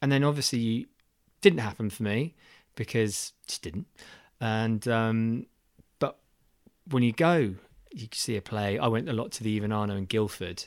[0.00, 0.86] and then obviously,
[1.40, 2.34] didn't happen for me
[2.76, 3.86] because it just didn't.
[4.40, 5.46] And um,
[6.90, 7.54] when you go,
[7.92, 8.78] you see a play.
[8.78, 10.64] I went a lot to the Yvonne Arnaud in Guildford,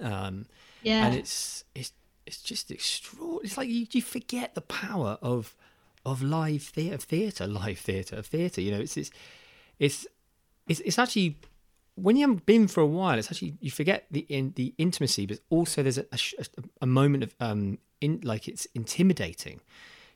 [0.00, 0.46] um,
[0.82, 1.92] Yeah, and it's it's
[2.26, 3.44] it's just extraordinary.
[3.44, 5.56] It's like you, you forget the power of
[6.04, 8.60] of live theatre, of theatre, live theatre, of theatre.
[8.60, 9.10] You know, it's it's
[9.78, 10.06] it's
[10.68, 11.38] it's, it's actually
[11.96, 15.26] when you haven't been for a while, it's actually you forget the in the intimacy,
[15.26, 16.46] but also there's a, a,
[16.82, 19.60] a moment of um in like it's intimidating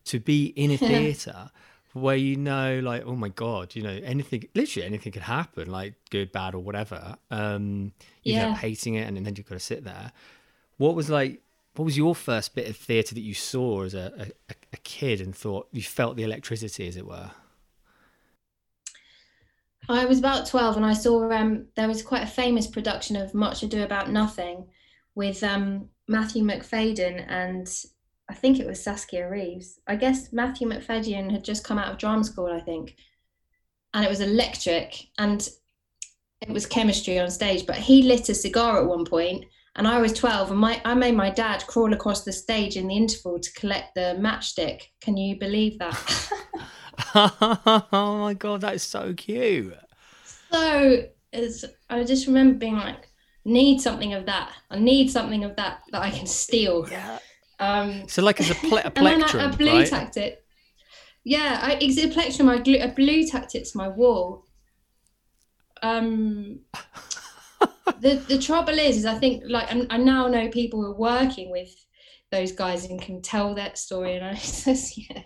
[0.04, 1.50] to be in a theatre
[1.94, 5.94] where you know like oh my god you know anything literally anything could happen like
[6.10, 7.16] good bad or whatever.
[7.30, 7.92] Um
[8.24, 8.50] you end Yeah.
[8.52, 10.12] up hating it and then you've got to sit there.
[10.76, 11.40] What was like
[11.76, 15.20] what was your first bit of theatre that you saw as a, a, a kid
[15.20, 17.30] and thought you felt the electricity as it were?
[19.88, 23.34] I was about 12 and I saw um, there was quite a famous production of
[23.34, 24.66] Much Ado About Nothing
[25.14, 27.68] with um, Matthew Macfadyen and
[28.34, 29.78] I think it was Saskia Reeves.
[29.86, 32.96] I guess Matthew Macfadyen had just come out of drama school, I think.
[33.94, 35.48] And it was electric and
[36.40, 39.44] it was chemistry on stage, but he lit a cigar at one point
[39.76, 42.88] and I was 12 and my I made my dad crawl across the stage in
[42.88, 44.82] the interval to collect the matchstick.
[45.00, 45.96] Can you believe that?
[47.92, 49.74] oh my god that is so cute
[50.50, 53.08] so it's, I just remember being like,
[53.44, 54.52] need something of that.
[54.70, 56.88] I need something of that that I can steal.
[56.90, 57.20] yeah
[57.60, 59.88] Um, so like as a, ple- a and then plectrum I, I blue right?
[59.88, 60.44] tacked it.
[61.24, 62.48] Yeah, I, it's a plectrum.
[62.48, 64.44] I, glue, I blue tacked it to my wall.
[65.82, 66.60] Um,
[68.00, 70.96] the the trouble is, is I think like I, I now know people who are
[70.96, 71.74] working with
[72.30, 74.16] those guys and can tell that story.
[74.16, 75.22] And I says, yeah,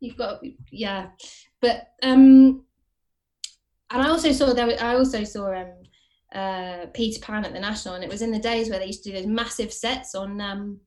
[0.00, 1.08] you've got, yeah.
[1.60, 2.64] But um,
[3.90, 4.76] and I also saw there.
[4.82, 5.72] I also saw um,
[6.34, 9.04] uh, Peter Pan at the National, and it was in the days where they used
[9.04, 10.80] to do those massive sets on, um,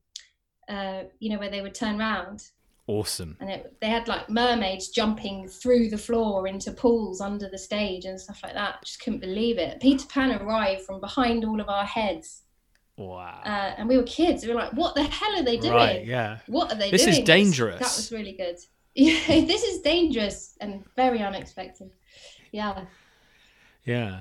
[0.68, 2.44] uh, you know, where they would turn round
[2.88, 3.36] Awesome.
[3.40, 8.04] and it, they had like mermaids jumping through the floor into pools under the stage
[8.04, 8.82] and stuff like that.
[8.84, 9.80] Just couldn't believe it.
[9.80, 12.42] Peter Pan arrived from behind all of our heads,
[12.96, 13.40] Wow.
[13.44, 14.44] uh, and we were kids.
[14.44, 15.74] We were like, "What the hell are they doing?
[15.74, 16.06] right.
[16.06, 16.38] Yeah.
[16.46, 17.78] What are they This doing?" This is dangerous.
[17.80, 18.56] That was really good.
[18.98, 21.90] Yeah, this is dangerous and very unexpected.
[22.50, 22.86] Yeah.
[23.84, 24.20] Yeah.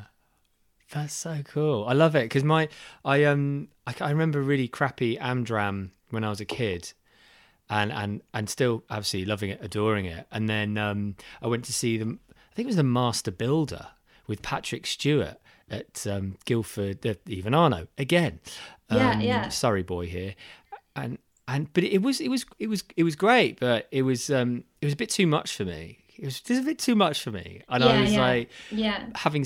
[0.92, 1.86] That's so cool.
[1.88, 2.68] I love it because my
[3.06, 6.94] I um I, I remember really crappy Amdram when I was a kid,
[7.70, 10.28] and and and still obviously loving it, adoring it.
[10.32, 12.20] And then um I went to see them.
[12.30, 13.88] I think it was the Master Builder
[14.28, 15.38] with Patrick Stewart
[15.70, 18.40] at um, Guildford, uh, Yvonne Arnaud again.
[18.92, 19.50] Yeah, um, yeah.
[19.50, 20.36] Sorry, boy here,
[20.96, 24.30] and and but it was it was it was it was great, but it was
[24.30, 26.00] um it was a bit too much for me.
[26.18, 28.22] It was just a bit too much for me, and I was yeah.
[28.22, 29.08] like Yeah.
[29.16, 29.46] having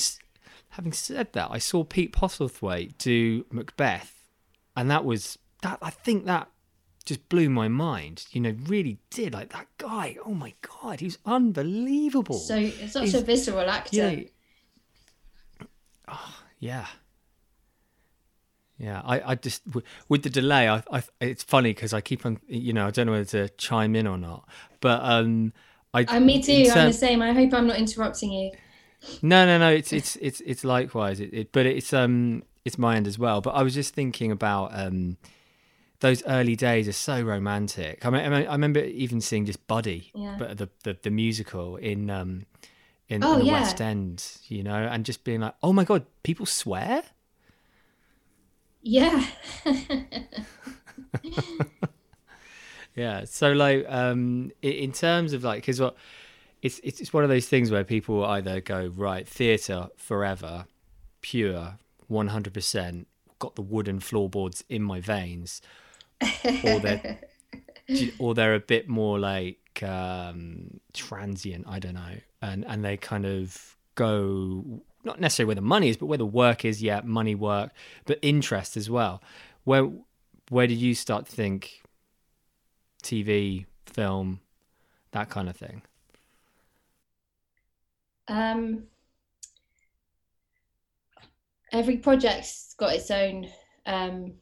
[0.69, 4.23] having said that, I saw Pete Postlethwaite do Macbeth,
[4.75, 5.79] and that was that.
[5.81, 6.49] I think that
[7.05, 8.25] just blew my mind.
[8.31, 9.33] You know, really did.
[9.33, 10.17] Like that guy.
[10.25, 12.37] Oh my god, he was unbelievable.
[12.39, 13.95] So such He's- a visceral actor.
[14.11, 14.23] yeah.
[16.07, 16.85] Oh, yeah.
[18.77, 19.63] Yeah, I, I just
[20.07, 23.07] with the delay, I, I it's funny because I keep on, you know, I don't
[23.07, 24.47] know whether to chime in or not,
[24.79, 25.51] but um,
[25.93, 26.03] I.
[26.05, 26.53] Uh, me too.
[26.53, 27.21] in I'm the same.
[27.21, 28.51] I hope I'm not interrupting you.
[29.21, 29.69] no, no, no.
[29.69, 31.19] It's it's it's it's likewise.
[31.19, 33.41] It, it but it's um it's my end as well.
[33.41, 35.17] But I was just thinking about um
[36.01, 38.05] those early days are so romantic.
[38.05, 40.35] I mean, I, mean, I remember even seeing just Buddy, Yeah.
[40.39, 42.45] but the, the the musical in um
[43.09, 43.53] in, Oh, in the yeah.
[43.53, 47.03] West End, you know, and just being like, oh my god, people swear.
[48.81, 49.25] Yeah.
[52.95, 53.23] Yeah.
[53.25, 55.95] So like um in terms of like because what
[56.61, 60.65] it's it's it's one of those things where people either go right theatre forever,
[61.21, 63.07] pure, one hundred percent,
[63.37, 65.61] got the wooden floorboards in my veins,
[66.63, 67.19] or they're
[68.19, 71.65] or they're a bit more like um transient.
[71.67, 75.97] I don't know, and and they kind of go not necessarily where the money is,
[75.97, 76.81] but where the work is.
[76.81, 77.71] Yeah, money, work,
[78.05, 79.21] but interest as well.
[79.63, 79.89] Where
[80.49, 81.83] where did you start to think
[83.03, 84.41] TV, film,
[85.11, 85.83] that kind of thing?
[88.29, 88.83] um,
[91.71, 93.49] every project's got its own
[93.85, 94.33] um,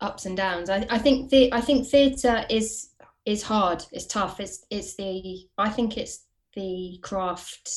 [0.00, 0.70] ups and downs.
[0.70, 2.90] I, I think the I think theatre is
[3.24, 3.84] is hard.
[3.92, 4.40] It's tough.
[4.40, 7.70] It's it's the I think it's the craft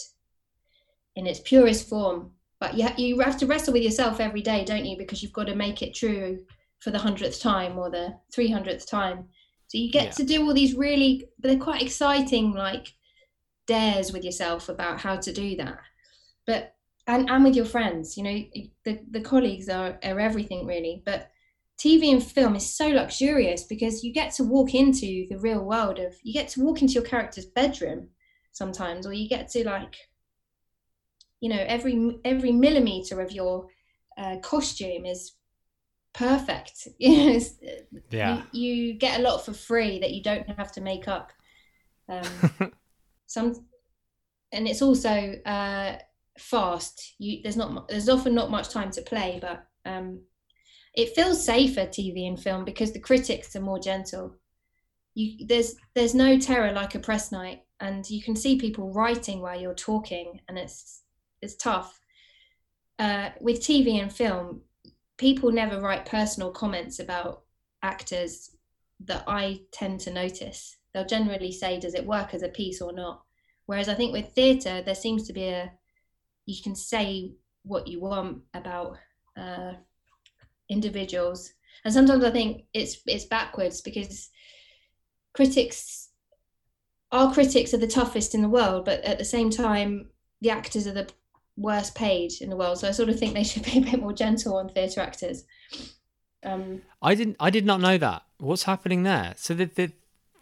[1.16, 2.32] in its purest form.
[2.60, 4.98] But you ha- you have to wrestle with yourself every day, don't you?
[4.98, 6.40] Because you've got to make it true
[6.80, 9.26] for the hundredth time or the three hundredth time.
[9.68, 10.12] So you get Yeah.
[10.12, 12.94] to do all these really, but they're quite exciting, like
[13.68, 15.78] dares with yourself about how to do that.
[16.46, 16.76] But
[17.08, 18.44] and and with your friends, you know,
[18.84, 21.02] the the colleagues are are everything really.
[21.06, 21.30] But
[21.80, 25.98] TV and film is so luxurious because you get to walk into the real world
[26.00, 28.10] of you get to walk into your character's bedroom
[28.52, 29.96] sometimes, or you get to like,
[31.40, 33.68] you know, every every millimeter of your
[34.18, 35.36] uh, costume is
[36.14, 36.88] perfect.
[37.00, 37.40] You know,
[38.12, 38.44] Yeah.
[38.52, 41.32] you, you get a lot for free that you don't have to make up.
[42.10, 42.24] Um,
[43.28, 43.66] some,
[44.52, 45.98] and it's also uh,
[46.38, 47.16] fast.
[47.20, 50.22] You there's not there's often not much time to play, but um,
[51.00, 54.36] it feels safer TV and film because the critics are more gentle.
[55.14, 59.40] You there's there's no terror like a press night, and you can see people writing
[59.40, 61.04] while you're talking, and it's
[61.42, 61.98] it's tough.
[63.00, 64.62] Uh, with TV and film,
[65.18, 67.44] people never write personal comments about
[67.82, 68.58] actors
[69.06, 70.76] that I tend to notice.
[70.94, 73.24] They'll generally say, "Does it work as a piece or not?"
[73.68, 75.72] Whereas I think with theatre, there seems to be a
[76.46, 78.98] you can say what you want about
[79.38, 79.76] uh,
[80.70, 81.52] individuals,
[81.84, 84.30] and sometimes I think it's it's backwards because
[85.34, 86.10] critics,
[87.12, 90.10] our critics are the toughest in the world, but at the same time,
[90.42, 91.10] the actors are the
[91.58, 92.80] worst paid in the world.
[92.80, 95.44] So I sort of think they should be a bit more gentle on theatre actors.
[96.44, 97.38] Um, I didn't.
[97.40, 98.24] I did not know that.
[98.38, 99.34] What's happening there?
[99.38, 99.92] So the the,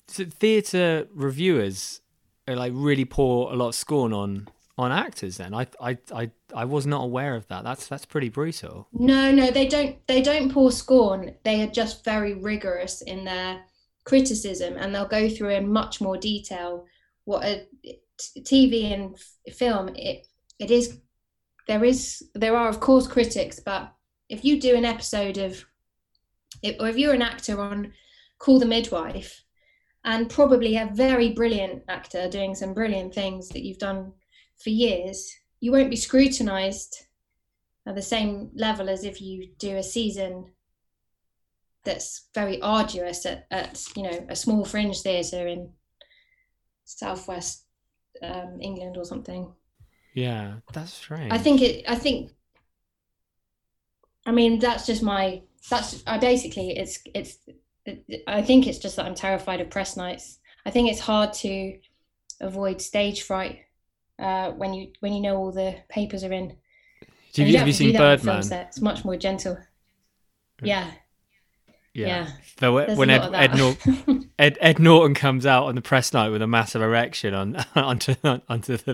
[0.08, 2.02] so theatre reviewers
[2.48, 5.38] are like really pour a lot of scorn on on actors.
[5.38, 7.64] Then I I I I was not aware of that.
[7.64, 8.88] That's that's pretty brutal.
[8.94, 10.06] No, no, they don't.
[10.08, 11.36] They don't pour scorn.
[11.44, 13.62] They are just very rigorous in their
[14.06, 16.86] criticism, and they'll go through in much more detail
[17.26, 17.68] what a
[18.20, 19.18] TV and
[19.54, 19.90] film.
[19.96, 20.28] It
[20.60, 21.00] it is.
[21.68, 23.92] There is there are of course critics, but
[24.30, 25.66] if you do an episode of
[26.80, 27.94] or if you're an actor on
[28.40, 29.44] Call the Midwife,
[30.06, 34.14] and probably a very brilliant actor doing some brilliant things that you've done
[34.58, 37.06] for years, you won't be scrutinized
[37.86, 40.52] at the same level as if you do a season
[41.84, 45.72] that's very arduous at, at you know a small fringe theatre in
[46.84, 47.64] southwest
[48.22, 49.54] um, England or something.
[50.14, 51.32] Yeah, that's right.
[51.32, 51.86] I think it.
[51.88, 52.32] I think.
[54.26, 55.44] I mean, that's just my.
[55.70, 56.04] That's.
[56.06, 56.78] I basically.
[56.78, 57.00] It's.
[57.14, 57.38] It's.
[57.86, 60.40] It, I think it's just that I'm terrified of press nights.
[60.66, 61.78] I think it's hard to
[62.42, 63.60] avoid stage fright
[64.20, 66.56] uh, when you when you know all the papers are in.
[67.34, 68.68] Do And you, have you seen that on film Birdman?
[68.68, 69.58] It's much more gentle.
[70.62, 70.92] Yeah.
[71.94, 72.28] Yeah.
[72.60, 73.58] So when There's when Ed, Ed.
[73.58, 77.66] Norton, Ed, Ed Norton comes out on the press night with a massive erection on
[77.76, 78.94] onto onto the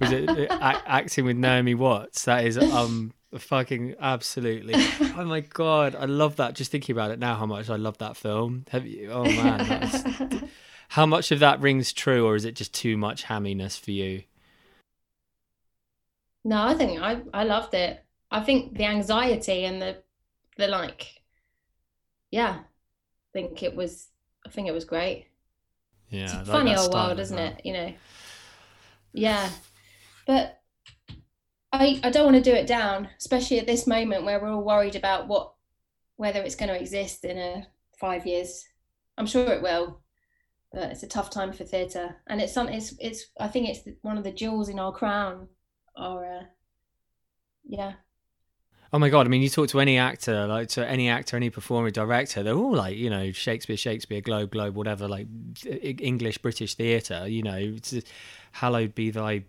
[0.00, 2.24] was it a- acting with Naomi Watts.
[2.24, 4.74] That is um fucking absolutely.
[5.16, 6.54] Oh my god, I love that.
[6.54, 8.64] Just thinking about it now, how much I love that film.
[8.70, 9.10] Have you?
[9.12, 10.48] Oh man,
[10.88, 14.24] how much of that rings true, or is it just too much hamminess for you?
[16.44, 18.04] No, I think I I loved it.
[18.30, 20.02] I think the anxiety and the
[20.56, 21.22] the like,
[22.30, 24.08] yeah, I think it was.
[24.46, 25.28] I think it was great.
[26.10, 27.46] Yeah, It's a like funny old world, isn't well.
[27.58, 27.60] it?
[27.64, 27.94] You know.
[29.12, 29.50] Yeah,
[30.26, 30.60] but
[31.72, 34.64] I I don't want to do it down, especially at this moment where we're all
[34.64, 35.54] worried about what
[36.16, 37.66] whether it's going to exist in a
[37.98, 38.64] five years.
[39.18, 40.00] I'm sure it will,
[40.72, 43.88] but it's a tough time for theatre, and it's some it's it's I think it's
[44.02, 45.48] one of the jewels in our crown.
[46.00, 46.44] Our uh,
[47.68, 47.92] yeah.
[48.92, 49.26] Oh my god!
[49.26, 52.56] I mean, you talk to any actor, like to any actor, any performer, director, they're
[52.56, 55.28] all like, you know, Shakespeare, Shakespeare, Globe, Globe, whatever, like
[55.64, 57.28] English, British theatre.
[57.28, 57.76] You know,
[58.52, 59.44] hallowed be thy,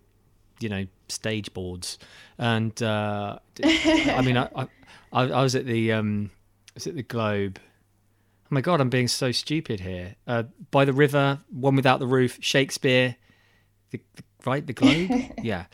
[0.59, 1.97] you know, stage boards.
[2.37, 4.67] And uh, I mean, I, I,
[5.13, 6.31] I was at the, um,
[6.75, 7.59] was at the Globe.
[8.45, 10.17] Oh my god, I'm being so stupid here.
[10.27, 13.15] Uh, by the river, one without the roof, Shakespeare,
[13.91, 15.09] the, the right, the Globe,
[15.41, 15.65] yeah.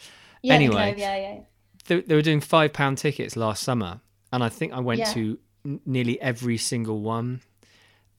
[0.48, 0.86] Yeah, Anyway.
[0.94, 1.40] Globe, yeah, yeah.
[1.88, 4.00] they, they were doing five pound tickets last summer,
[4.32, 5.14] and I think I went Yeah.
[5.14, 7.42] to n- nearly every single one.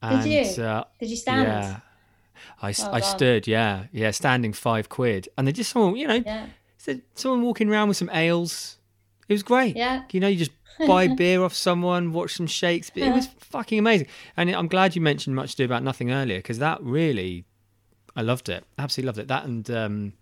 [0.01, 0.63] Did you?
[0.63, 1.43] Uh, Did you stand?
[1.47, 1.79] yeah,
[2.61, 3.17] I, Well I done.
[3.17, 3.47] stood.
[3.47, 6.47] Yeah, yeah, standing five quid, and they just someone, you know, Yeah,
[7.15, 8.77] someone walking around with some ales.
[9.27, 9.75] It was great.
[9.75, 10.03] yeah.
[10.11, 10.51] You know, you just
[10.87, 13.11] buy beer off someone, watch some Shakespeare.
[13.11, 14.07] It was fucking amazing.
[14.37, 17.43] And I'm glad you mentioned Much to Do About Nothing earlier because that really,
[18.15, 18.63] I loved it.
[18.77, 19.27] Absolutely loved it.
[19.27, 20.13] That and um,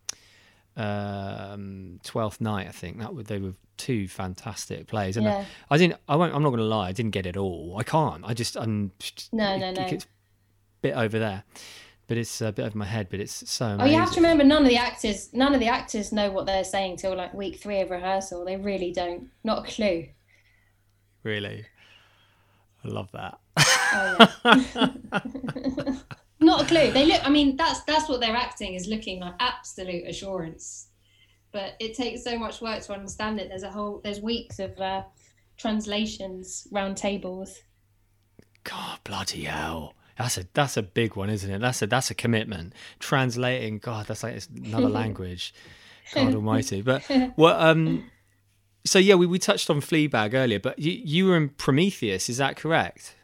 [0.78, 5.18] um, Twelfth Night, I think that they were two fantastic plays.
[5.18, 5.46] And Yeah.
[5.70, 6.00] I, I didn't.
[6.08, 6.34] I won't.
[6.34, 6.90] I'm not going to lie.
[6.90, 7.76] I didn't get it all.
[7.78, 8.24] I can't.
[8.26, 8.56] I just.
[8.56, 8.92] I'm.
[9.32, 9.82] No, it- no, no.
[9.88, 10.08] It's a
[10.82, 11.44] bit over there,
[12.08, 13.08] but it's a bit over my head.
[13.10, 15.68] But it's so Oh, you have to remember, none of the actors, none of the
[15.68, 18.46] actors know what they're saying till like week three of rehearsal.
[18.46, 19.30] They really don't.
[19.44, 20.08] Not a clue.
[21.24, 21.66] Really,
[22.84, 23.40] I love that.
[23.58, 24.34] Oh,
[24.76, 25.96] yeah.
[26.40, 26.92] Not a clue.
[26.92, 27.26] They look.
[27.26, 30.88] I mean, that's that's what they're acting is looking like absolute assurance.
[31.52, 33.50] But it takes so much work to understand it.
[33.50, 34.02] There's a whole.
[34.04, 35.04] There's weeks of uh,
[35.58, 37.62] translations, round tables.
[38.64, 39.96] God, bloody hell.
[40.18, 41.60] That's a that's a big one, isn't it?
[41.60, 42.74] That's a that's a commitment.
[43.00, 45.54] Translating, God, that's like it's another language.
[46.14, 46.82] God Almighty.
[46.82, 47.04] But
[47.36, 47.60] what?
[47.60, 48.10] Um.
[48.86, 52.38] So yeah, we, we touched on Fleabag earlier, but you you were in Prometheus, is
[52.38, 53.16] that correct?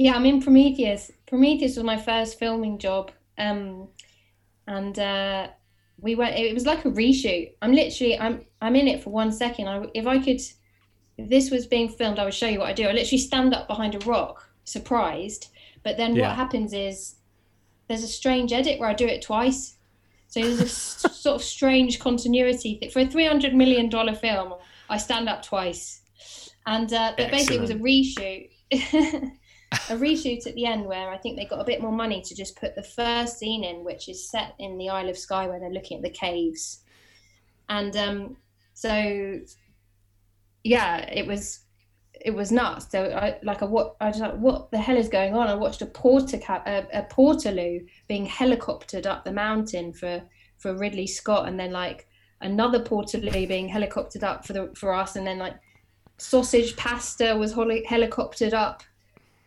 [0.00, 1.12] Yeah, I'm in Prometheus.
[1.26, 3.10] Prometheus was my first filming job.
[3.36, 3.88] Um,
[4.66, 5.48] and uh,
[5.98, 6.36] we went.
[6.38, 7.52] It was like a reshoot.
[7.60, 8.18] I'm literally.
[8.18, 8.46] I'm.
[8.62, 9.68] I'm in it for one second.
[9.68, 10.40] I, if I could,
[11.18, 12.84] if this was being filmed, I would show you what I do.
[12.84, 15.48] I literally stand up behind a rock, surprised.
[15.82, 16.28] But then Yeah.
[16.28, 17.16] what happens is,
[17.86, 19.76] there's a strange edit where I do it twice.
[20.28, 20.68] So there's a
[21.26, 22.88] sort of strange continuity thing.
[22.88, 24.54] for a 300 million dollar film.
[24.88, 26.00] I stand up twice,
[26.64, 29.32] and uh, but basically it was a reshoot.
[29.72, 32.34] a reshoot at the end where I think they got a bit more money to
[32.34, 35.60] just put the first scene in, which is set in the Isle of Skye where
[35.60, 36.80] they're looking at the caves.
[37.68, 38.36] And um,
[38.74, 39.40] so,
[40.64, 41.60] yeah, it was
[42.20, 42.90] it was nuts.
[42.90, 45.46] So I like I what I was like, what the hell is going on?
[45.46, 50.22] I watched a porter a, a portaloo being helicoptered up the mountain for
[50.58, 52.08] for Ridley Scott, and then like
[52.40, 55.54] another portaloo being helicoptered up for the for us, and then like
[56.18, 58.82] sausage pasta was holi- helicoptered up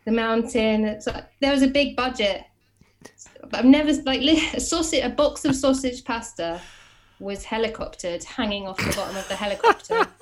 [0.04, 1.00] the mountain.
[1.06, 2.44] Like, there was a big budget,
[3.42, 6.60] but I've never like a sausage, a box of sausage pasta
[7.20, 10.06] was helicoptered, hanging off the bottom of the helicopter.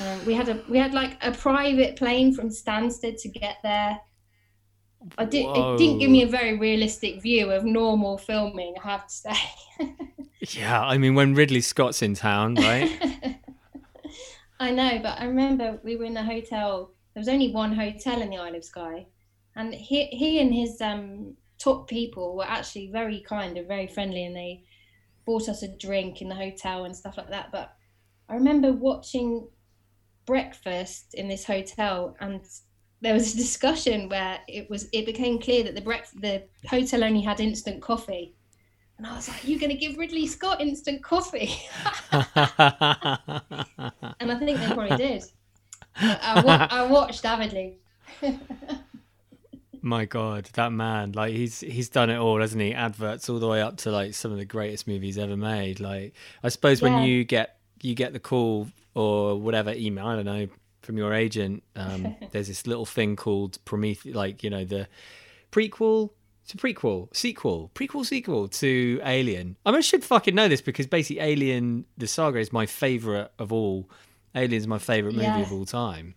[0.00, 4.00] Um, we had a we had like a private plane from Stansted to get there.
[5.16, 8.74] I did, it didn't give me a very realistic view of normal filming.
[8.82, 9.34] I have to say.
[10.48, 13.38] Yeah, I mean when Ridley Scott's in town, right?
[14.58, 18.22] I know, but I remember we were in a hotel there was only one hotel
[18.22, 19.06] in the Isle of Skye,
[19.56, 24.24] and he he and his um, top people were actually very kind and very friendly,
[24.24, 24.64] and they
[25.26, 27.50] bought us a drink in the hotel and stuff like that.
[27.52, 27.74] But
[28.28, 29.48] I remember watching
[30.24, 32.42] breakfast in this hotel, and
[33.00, 37.02] there was a discussion where it was it became clear that the brec- the hotel
[37.02, 38.34] only had instant coffee.
[38.98, 41.58] And I was like, "You're going to give Ridley Scott instant coffee?"
[42.12, 42.22] and
[44.30, 45.24] I think they probably did.
[45.96, 47.78] I, wa- I watched avidly.
[49.82, 51.12] My God, that man!
[51.12, 52.74] Like he's he's done it all, hasn't he?
[52.74, 55.80] Adverts all the way up to like some of the greatest movies ever made.
[55.80, 56.12] Like
[56.42, 60.48] I suppose when you get you get the call or whatever email, I don't know,
[60.82, 64.86] from your agent, um, there's this little thing called Prometheus, like you know the
[65.50, 66.10] prequel.
[66.44, 69.56] It's a prequel, sequel, prequel, sequel to Alien.
[69.64, 73.30] I mean, I should fucking know this because basically, Alien, the saga, is my favorite
[73.38, 73.88] of all.
[74.34, 75.40] Alien's my favorite movie Yeah.
[75.40, 76.14] of all time.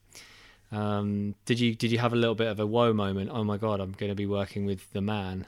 [0.72, 3.30] Um, did you did you have a little bit of a whoa moment?
[3.32, 5.45] Oh my god, I'm going to be working with the man.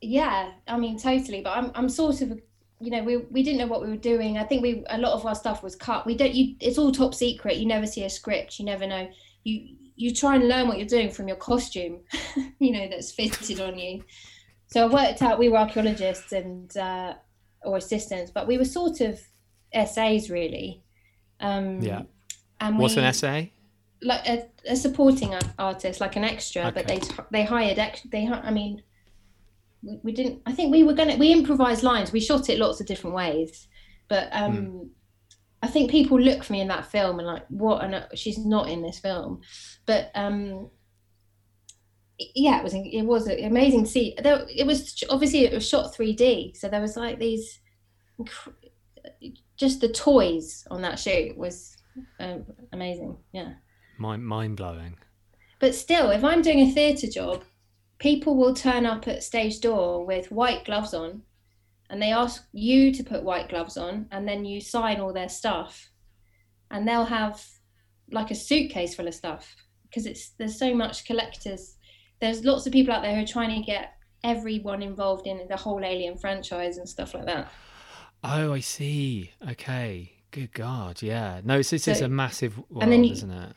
[0.00, 1.40] Yeah, I mean totally.
[1.40, 2.40] But I'm I'm sort of
[2.80, 4.38] you know we we didn't know what we were doing.
[4.38, 6.06] I think we a lot of our stuff was cut.
[6.06, 7.56] We don't you it's all top secret.
[7.56, 8.58] You never see a script.
[8.58, 9.08] You never know.
[9.44, 12.00] You you try and learn what you're doing from your costume,
[12.58, 14.04] you know that's fitted on you.
[14.66, 17.14] So I worked out we were archaeologists and uh,
[17.62, 19.20] or assistants, but we were sort of
[19.72, 20.82] essays really.
[21.40, 22.02] Um, Yeah.
[22.60, 23.52] And What's an essay?
[24.02, 28.50] like a, a supporting artist, like an extra, but they they hired ex- they I
[28.50, 28.82] mean
[29.82, 32.80] we, we didn't I think we were gonna we improvised lines we shot it lots
[32.80, 33.68] of different ways
[34.08, 34.82] but um Hmm.
[35.62, 38.68] I think people look for me in that film and like what and she's not
[38.68, 39.40] in this film
[39.86, 40.70] but um
[42.34, 45.94] yeah it was it was amazing to see there, it was obviously it was shot
[45.94, 47.60] 3D so there was like these
[49.56, 51.76] just the toys on that shoot was
[52.20, 53.54] um, amazing yeah.
[53.98, 54.96] Mind mind blowing.
[55.58, 57.44] but still, if I'm doing a theatre job,
[57.98, 61.22] people will turn up at stage door with white gloves on
[61.88, 65.28] and they ask you to put white gloves on and then you sign all their
[65.28, 65.90] stuff.
[66.70, 67.42] And they'll have
[68.10, 69.54] like a suitcase full of stuff
[69.84, 71.76] because it's there's so much collectors.
[72.20, 73.94] There's lots of people out there who are trying to get
[74.24, 77.50] everyone involved in the whole alien franchise and stuff like that
[78.28, 79.30] Oh, I see.
[79.50, 80.12] Okay.
[80.30, 81.00] Good God.
[81.02, 81.40] Yeah.
[81.44, 83.52] No, it's it's, it's a massive world, you- isn't it?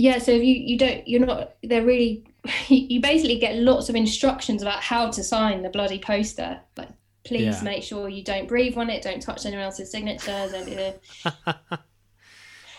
[0.00, 2.22] yeah so if you you don't you're not they're really
[2.68, 6.90] you basically get lots of instructions about how to sign the bloody poster like
[7.24, 7.62] please Yeah.
[7.64, 10.52] make sure you don't breathe on it don't touch anyone else's signatures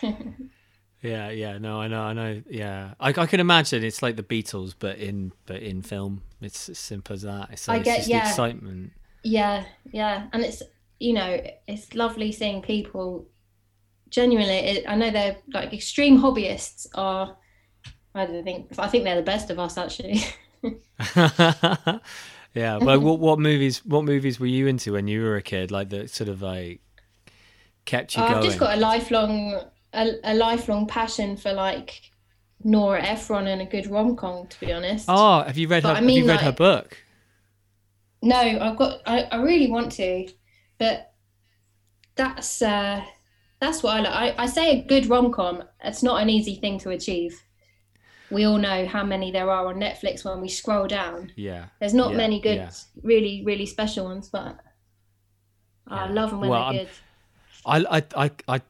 [1.02, 1.56] Yeah, yeah.
[1.58, 2.42] No, I know, I know.
[2.48, 6.22] Yeah, I, I can imagine it's like the Beatles, but in but in film.
[6.42, 7.48] It's as simple as that.
[7.52, 8.24] It's, I it's get- just yeah.
[8.24, 8.92] the excitement.
[9.22, 10.62] Yeah yeah and it's
[10.98, 13.26] you know it's lovely seeing people
[14.08, 17.36] genuinely it, i know they're like extreme hobbyists are
[18.14, 20.22] i don't think i think they're the best of us actually
[22.54, 22.78] yeah.
[22.78, 23.84] Well, what what movies?
[23.84, 25.70] What movies were you into when you were a kid?
[25.70, 26.80] Like that sort of like
[27.84, 29.62] kept you I've just got a lifelong
[29.92, 32.10] a, a lifelong passion for like
[32.62, 34.46] Nora Ephron and a good rom com.
[34.46, 35.90] To be honest, Oh, have you read her?
[35.90, 36.98] But I have you read her book?
[38.22, 39.00] No, I've got.
[39.06, 40.28] I, I really want to,
[40.78, 41.12] but
[42.16, 43.02] that's uh,
[43.60, 44.38] that's what I like.
[44.38, 45.62] I, I say a good rom com.
[45.82, 47.40] It's not an easy thing to achieve.
[48.30, 51.32] We all know how many there are on Netflix when we scroll down.
[51.34, 51.66] Yeah.
[51.80, 52.70] There's not Yeah, many good, yeah.
[53.02, 54.56] really, really special ones, but
[55.88, 56.12] I Yeah.
[56.12, 56.86] love them when Well, they're I'm-
[57.84, 57.86] good.
[57.92, 58.60] I, I, I, I,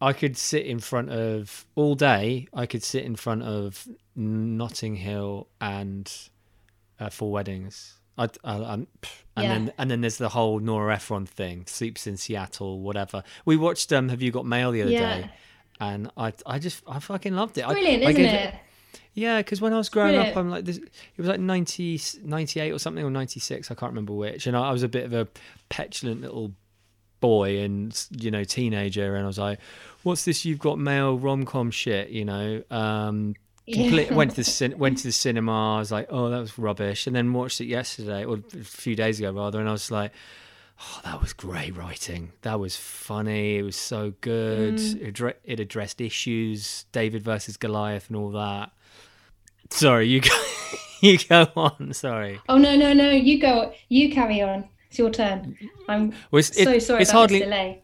[0.00, 2.46] I could sit in front of all day.
[2.54, 6.10] I could sit in front of Notting Hill and
[7.00, 7.98] uh, Four Weddings.
[8.16, 8.86] I, I, I'm,
[9.36, 9.48] and Yeah.
[9.48, 11.64] then and then there's the whole Nora Ephron thing.
[11.66, 13.22] Sleepless in Seattle, whatever.
[13.44, 15.22] We watched um, Have You Got Mail the other Yeah.
[15.22, 15.30] day,
[15.80, 17.66] and I, I just, I fucking loved it.
[17.66, 18.54] Brilliant, I isn't gave it?
[19.14, 20.76] yeah, because when I was growing up, I'm like this.
[20.78, 23.70] It was like 90, 98 or something, or ninety six.
[23.70, 24.46] I can't remember which.
[24.46, 25.26] And I, I was a bit of a
[25.68, 26.52] petulant little
[27.20, 29.58] boy and you know teenager, and I was like,
[30.04, 30.44] "What's this?
[30.44, 32.62] You've got male rom com shit?" You know.
[32.70, 33.34] Um,
[33.72, 35.76] complete, went to the cin- went to the cinema.
[35.76, 38.94] I was like, "Oh, that was rubbish," and then watched it yesterday or a few
[38.96, 40.12] days ago rather, and I was like.
[40.80, 42.32] Oh, that was great writing.
[42.42, 43.58] That was funny.
[43.58, 44.74] It was so good.
[44.74, 45.02] Mm.
[45.02, 48.72] It, addre- it addressed issues, David versus Goliath, and all that.
[49.70, 50.30] Sorry, you go,
[51.00, 51.92] you go on.
[51.92, 52.40] Sorry.
[52.48, 53.08] Oh no, no, no!
[53.10, 53.72] You go.
[53.88, 54.68] You carry on.
[54.88, 55.56] It's your turn.
[55.88, 57.38] I'm Well, it's, so it- sorry it's about hardly.
[57.38, 57.82] this delay.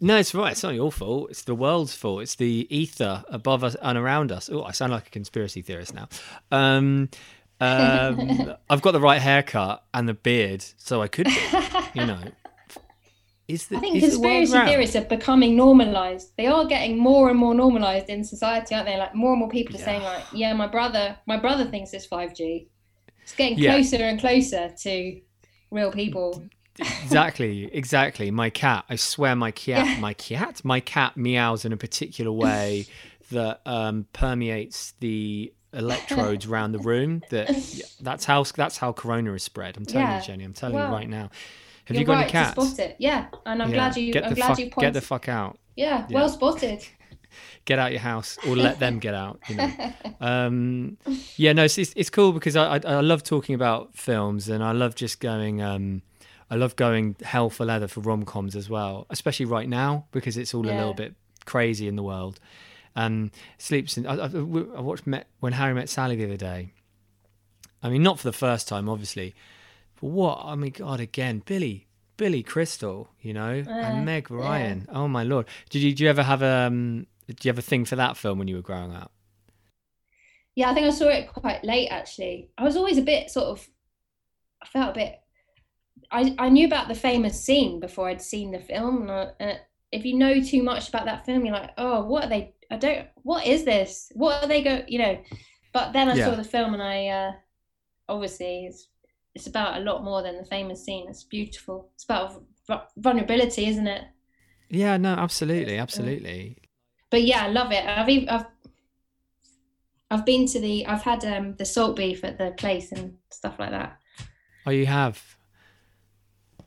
[0.00, 0.52] No, it's right.
[0.52, 1.30] It's not your fault.
[1.30, 2.22] It's the world's fault.
[2.22, 4.50] It's the ether above us and around us.
[4.52, 6.08] Oh, I sound like a conspiracy theorist now.
[6.50, 7.08] Um,
[7.60, 11.36] um, I've got the right haircut and the beard, so I could, be,
[11.94, 12.18] you know.
[13.48, 14.68] is the I think the conspiracy round?
[14.68, 16.32] theories are becoming normalized.
[16.36, 18.96] They are getting more and more normalized in society, aren't they?
[18.98, 22.06] Like more and more people are saying, like, yeah, my brother, my brother thinks it's
[22.06, 22.68] five G.
[23.22, 23.74] It's getting Yeah.
[23.74, 25.20] closer and closer to
[25.70, 26.42] real people.
[26.78, 31.76] Exactly exactly my cat i swear my cat my cat my cat meows in a
[31.76, 32.86] particular way
[33.30, 37.50] that um permeates the electrodes around the room that
[38.00, 40.16] that's how that's how corona is spread i'm telling Yeah.
[40.16, 40.86] you jenny i'm telling Wow.
[40.88, 41.30] you right now
[41.86, 42.96] have You're you got right any cats to spot it.
[42.98, 43.74] Yeah, and I'm Yeah.
[43.74, 44.12] glad you.
[44.12, 46.14] get I'm glad fuck you get the fuck out yeah, Yeah.
[46.14, 46.84] well spotted.
[47.66, 49.70] get out your house or let them get out you know
[50.20, 50.96] um
[51.36, 54.62] yeah no it's, it's, it's cool because I, I i love talking about films and
[54.62, 56.02] i love just going um
[56.54, 60.54] i love going hell for leather for rom-coms as well especially right now because it's
[60.54, 61.12] all a little bit
[61.44, 62.36] crazy in the world.
[62.96, 66.72] Um sleeps in i, I, I watched met, when harry met sally the other day.
[67.82, 69.34] I mean not for the first time obviously
[70.00, 71.76] but what i mean god again billy
[72.16, 74.86] billy crystal you know Uh, and meg ryan.
[74.98, 75.46] Oh my lord.
[75.70, 78.38] Did you, did you ever have um did you have a thing for that film
[78.38, 79.10] when you were growing up?
[80.54, 82.50] Yeah, I think I saw it quite late actually.
[82.56, 83.66] I was always a bit sort of
[84.62, 85.20] I felt a bit
[86.14, 89.60] I I knew about the famous scene before I'd seen the film and, I, and
[89.92, 92.76] if you know too much about that film you're like, "Oh, what are they I
[92.76, 94.10] don't what is this?
[94.14, 95.16] What are they go, you know?"
[95.72, 96.30] But then I Yeah.
[96.30, 97.32] saw the film and I uh
[98.08, 98.88] obviously it's
[99.34, 101.06] it's about a lot more than the famous scene.
[101.08, 101.90] It's beautiful.
[101.94, 104.04] It's about vu- vulnerability, isn't it?
[104.70, 106.56] Yeah, no, absolutely, absolutely.
[107.10, 107.84] but yeah, I love it.
[107.84, 108.46] I've ev- I've
[110.10, 113.58] I've been to the I've had um the salt beef at the place and stuff
[113.58, 113.98] like that.
[114.66, 115.36] Oh, you have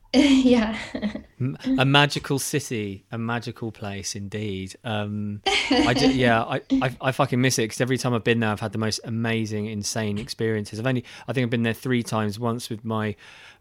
[0.13, 0.77] yeah.
[1.77, 4.75] a magical city, a magical place indeed.
[4.83, 8.39] Um, I do, yeah, I, I I fucking miss it because every time I've been
[8.39, 10.79] there, I've had the most amazing, insane experiences.
[10.79, 12.39] I've only, I think I've been there three times.
[12.39, 13.15] Once with my,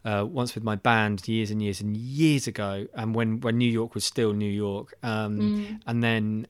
[0.05, 3.69] uh, once with my band years and years and years ago, and when when New
[3.71, 5.81] York was still New York, um, Mm.
[5.85, 6.47] and then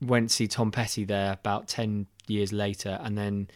[0.00, 3.48] went to see Tom Petty there about ten years later, and then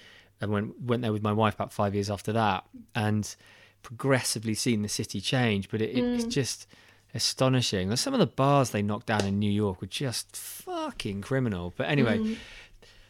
[0.42, 2.64] I went went there with my wife about five years after that,
[2.94, 3.34] and
[3.82, 5.68] progressively seen the city change.
[5.70, 6.66] But it, it's just
[7.14, 7.94] astonishing.
[7.96, 11.72] Some of the bars they knocked down in New York were just fucking criminal.
[11.76, 12.18] But anyway.
[12.18, 12.36] Mm.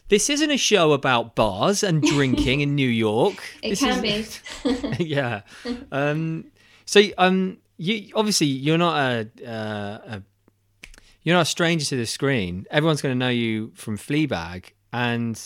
[0.09, 3.37] This isn't a show about bars and drinking in New York.
[3.63, 5.05] It This can is- be.
[5.05, 5.43] yeah.
[5.93, 6.47] Um,
[6.85, 10.23] so um, you obviously you're not a, uh, a
[11.23, 12.67] you're not a stranger to the screen.
[12.73, 15.41] Everyone's going to know you from Fleabag, and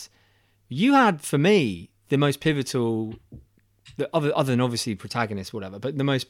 [0.67, 3.13] you had for me the most pivotal,
[3.97, 6.27] the other other than obviously protagonist, whatever, but the most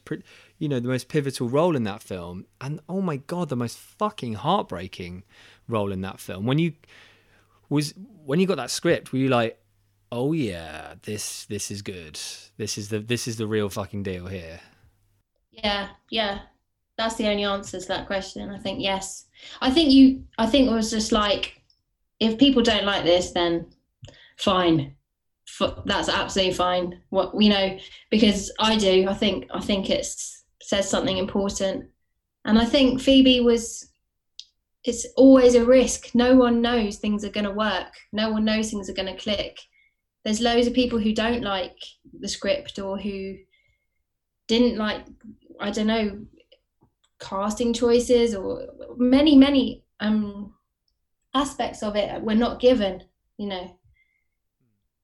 [0.58, 3.78] you know the most pivotal role in that film, and oh my god, the most
[3.78, 5.24] fucking heartbreaking
[5.68, 6.46] role in that film.
[6.46, 6.74] When you
[7.70, 7.94] was
[8.26, 9.60] when you got that script, were you like,
[10.12, 12.20] oh yeah, this this is good.
[12.58, 14.60] This is the this is the real fucking deal here.
[15.52, 16.40] yeah, yeah.
[16.98, 18.50] That's the only answer to that question.
[18.50, 19.26] I think yes.
[19.62, 21.62] I think you I think it was just like
[22.20, 23.68] if people don't like this then
[24.38, 24.95] fine.
[25.48, 27.02] F- that's absolutely fine.
[27.10, 27.78] What you know
[28.10, 29.08] because I do.
[29.08, 30.06] I think I think it
[30.62, 31.90] says something important.
[32.46, 33.90] And I think Phoebe was
[34.84, 36.14] it's always a risk.
[36.14, 37.92] No one knows things are going to work.
[38.12, 39.60] No one knows things are going to click.
[40.24, 41.76] There's loads of people who don't like
[42.20, 43.36] the script or who
[44.48, 45.06] didn't like,
[45.60, 46.26] I don't know,
[47.20, 48.68] casting choices or
[48.98, 50.54] many, many um,
[51.34, 53.04] aspects of it were not given,
[53.38, 53.75] you know.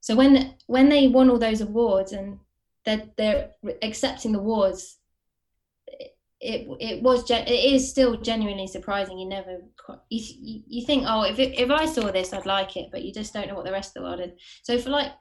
[0.02, 2.40] So when when they won all those awards and
[2.86, 3.52] they're, they're
[3.84, 4.98] accepting the awards,
[6.42, 9.20] it it was it is still genuinely surprising.
[9.20, 9.60] You never
[10.10, 13.14] you, you think oh if it, if I saw this I'd like it, but you
[13.14, 14.32] just don't know what the rest of the world is.
[14.64, 15.12] So for like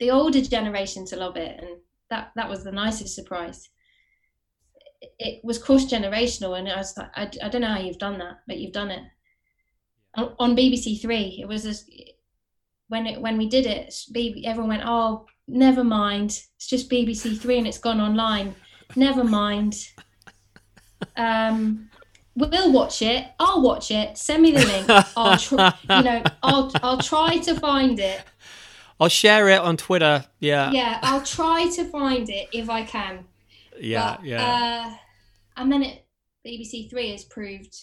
[0.00, 1.76] the older generation to love it, and
[2.08, 3.68] that that was the nicest surprise.
[5.18, 8.18] It, was cross generational, and I was like I, I don't know how you've done
[8.18, 9.02] that, but you've done it.
[10.14, 11.90] On, on BBC Three, it was just
[12.92, 13.94] when it when we did it,
[14.44, 18.54] everyone went oh never mind, it's just BBC Three and it's gone online.
[18.94, 19.74] Never mind.
[21.16, 21.88] Um
[22.36, 23.26] we'll watch it.
[23.40, 24.18] I'll watch it.
[24.18, 24.86] Send me the link.
[25.16, 28.20] I'll try you know i'll i'll try to find it.
[29.00, 30.26] I'll share it on Twitter.
[30.38, 33.24] Yeah, yeah i'll try to find it if i can.
[33.80, 34.44] Yeah, But, yeah.
[34.52, 34.94] uh,
[35.56, 36.04] and then it
[36.46, 37.74] bbc three has proved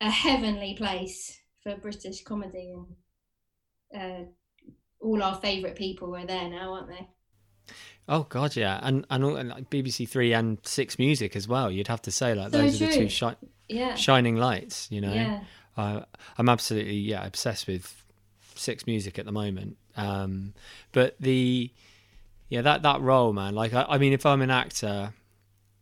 [0.00, 2.86] a heavenly place for british comedy and
[3.94, 4.24] uh
[5.00, 7.06] all our favorite people are there now aren't they
[8.08, 11.70] oh god, yeah, and and, all, and like BBC Three and Six Music as well.
[11.70, 14.88] You'd have to say like So those are the two shi- yeah shining lights.
[14.90, 15.40] You know, yeah
[15.76, 16.00] uh,
[16.38, 18.04] I'm absolutely yeah obsessed with
[18.54, 19.76] Six Music at the moment.
[19.96, 20.54] Um,
[20.92, 21.70] but the
[22.48, 23.54] yeah that that role, man.
[23.54, 25.12] Like I, I mean, if I'm an actor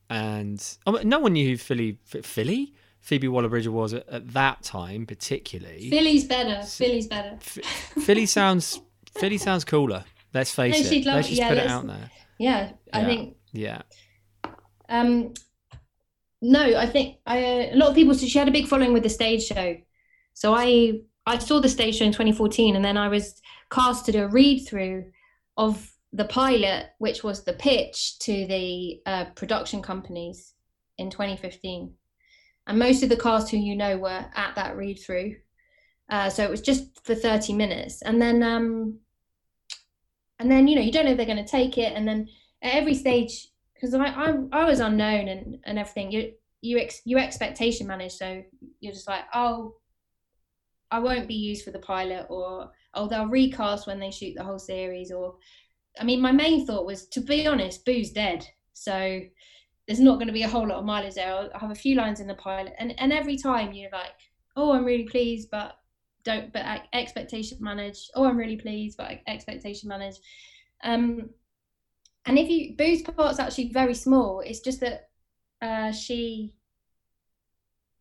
[0.08, 5.06] and oh, no one knew who Philly Philly Phoebe Waller-Bridge was at, at that time,
[5.06, 5.90] particularly.
[5.90, 6.62] Philly's better.
[6.64, 7.34] Philly's better.
[7.34, 7.58] F-
[8.04, 8.80] Philly sounds
[9.18, 10.04] Philly sounds cooler.
[10.32, 11.04] Let's face No, it.
[11.04, 12.10] Let's just yeah, put it out there.
[12.38, 13.06] Yeah, I Yeah.
[13.06, 13.36] think.
[13.52, 13.82] Yeah.
[14.88, 15.34] Um,
[16.40, 17.36] no, I think I,
[17.72, 18.14] a lot of people.
[18.14, 19.76] So she had a big following with the stage show.
[20.34, 23.40] So I I saw the stage show in 2014, and then I was
[23.70, 25.10] cast to do a read through
[25.56, 30.54] of the pilot, which was the pitch to the uh, production companies
[30.98, 31.94] in 2015.
[32.66, 35.36] And most of the cast who you know were at that read through.
[36.08, 38.98] Uh, so it was just for 30 minutes, and then um,
[40.38, 42.28] and then you know you don't know if they're going to take it, and then
[42.60, 46.12] at every stage because I, I I was unknown and and everything.
[46.12, 48.42] You you ex, you expectation manage, so
[48.80, 49.76] you're just like, oh,
[50.90, 54.44] I won't be used for the pilot, or oh, they'll recast when they shoot the
[54.44, 55.36] whole series, or
[55.98, 59.20] I mean, my main thought was to be honest, Boo's dead, so
[59.92, 61.34] there's not going to be a whole lot of mileage there.
[61.34, 64.14] I'll, have a few lines in the pilot, and and every time you're like,
[64.56, 65.76] oh, I'm really pleased, but
[66.24, 66.64] don't but
[66.94, 68.08] expectation manage.
[68.14, 70.16] Oh, I'm really pleased, but expectation manage.
[70.82, 71.28] Um,
[72.24, 74.40] and if you Boo's part's actually very small.
[74.40, 75.10] It's just that
[75.60, 76.54] uh, she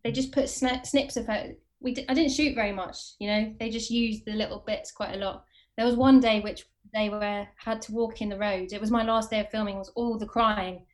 [0.06, 1.52] they just put snips of her.
[1.82, 3.54] We di- I didn't shoot very much, you know.
[3.60, 5.44] They just used the little bits quite a lot.
[5.76, 6.64] There was one day which
[6.94, 8.72] they were had to walk in the road.
[8.72, 9.78] It was my last day of filming.
[9.78, 10.86] Was all the crying,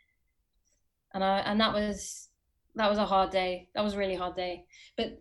[1.18, 2.30] and I and that was
[2.76, 3.70] that was a hard day.
[3.74, 4.65] That was a really hard day.
[4.95, 5.20] But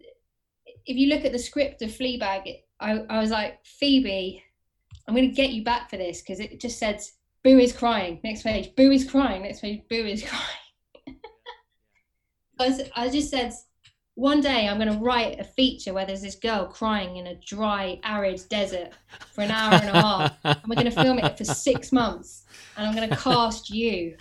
[0.84, 4.44] if you look at the script of Fleabag, it, I I was like Phoebe,
[5.08, 7.00] I'm going to get you back for this because it just said
[7.42, 8.20] Boo is crying.
[8.22, 9.42] Next page, Boo is crying.
[9.42, 11.18] Next page, Boo is crying.
[12.94, 13.52] I just said,
[14.14, 17.34] one day I'm going to write a feature where there's this girl crying in a
[17.36, 18.92] dry, arid desert
[19.34, 20.36] for an hour and a half.
[20.44, 22.44] And we're going to film it for six months.
[22.76, 24.16] And I'm going to cast you.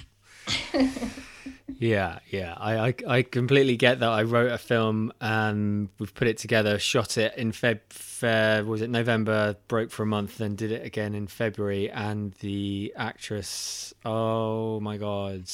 [1.78, 2.54] Yeah, yeah.
[2.58, 4.10] I, I I completely get that.
[4.10, 8.82] I wrote a film and we've put it together, shot it in Feb, Feb was
[8.82, 11.90] it November, broke for a month, then did it again in February.
[11.92, 15.50] And the actress, oh my god,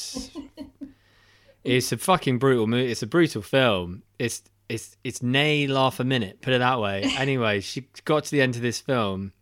[1.64, 2.90] it's a fucking brutal movie.
[2.90, 4.02] It's a brutal film.
[4.18, 6.40] It's it's it's nay laugh a minute.
[6.40, 7.10] Put it that way.
[7.18, 9.32] Anyway, she got to the end of this film,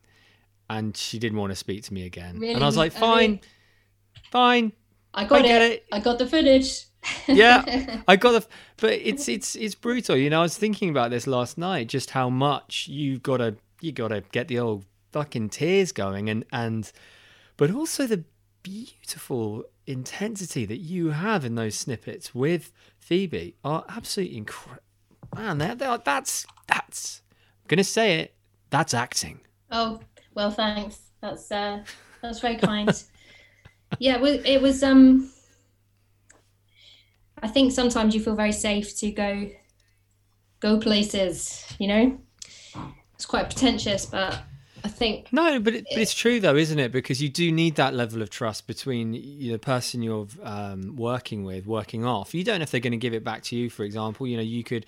[0.69, 2.39] and she didn't want to speak to me again.
[2.39, 2.55] Really?
[2.55, 3.41] And I was like, I fine, mean-
[4.31, 4.73] fine.
[5.15, 5.63] I got I it.
[5.73, 5.87] it.
[5.93, 6.87] I got the footage.
[7.27, 8.03] Yeah.
[8.07, 8.47] I got the,
[8.77, 10.17] but it's it's it's brutal.
[10.17, 13.57] You know, I was thinking about this last night, just how much you've got to
[13.81, 16.93] you got to get the old fucking tears going, and and,
[17.57, 18.25] but also the
[18.63, 24.83] beautiful intensity that you have in those snippets with Phoebe are absolutely incredible.
[25.35, 27.23] Man, that, that that's that's
[27.63, 28.35] I'm gonna say it.
[28.71, 29.41] That's acting.
[29.71, 30.01] Oh
[30.35, 30.99] well, thanks.
[31.21, 31.85] That's uh,
[32.21, 32.89] that's very kind.
[33.99, 34.83] yeah, it was, it was.
[34.83, 35.31] Um,
[37.43, 39.51] I think sometimes you feel very safe to go,
[40.61, 41.65] go places.
[41.79, 42.21] You know,
[43.15, 44.43] it's quite pretentious, but
[44.85, 46.93] I think No, but, it, but it's true though, isn't it?
[46.93, 51.67] Because you do need that level of trust between the person you're um, working with,
[51.67, 52.35] working off.
[52.35, 53.71] You don't know if they're going to give it back to you.
[53.71, 54.87] For example, you know, you could.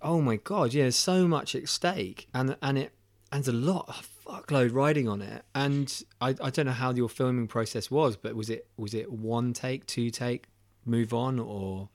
[0.00, 2.92] Oh my god, yeah, there's so much at stake, and and it
[3.30, 5.44] and a lot, a fuckload riding on it.
[5.54, 9.10] And I, I don't know how your filming process was, but was it was it
[9.10, 10.46] one take, two take,
[10.84, 11.88] move on, or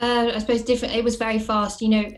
[0.00, 0.94] uh, I suppose different.
[0.94, 1.80] It was very fast.
[1.80, 2.10] You know,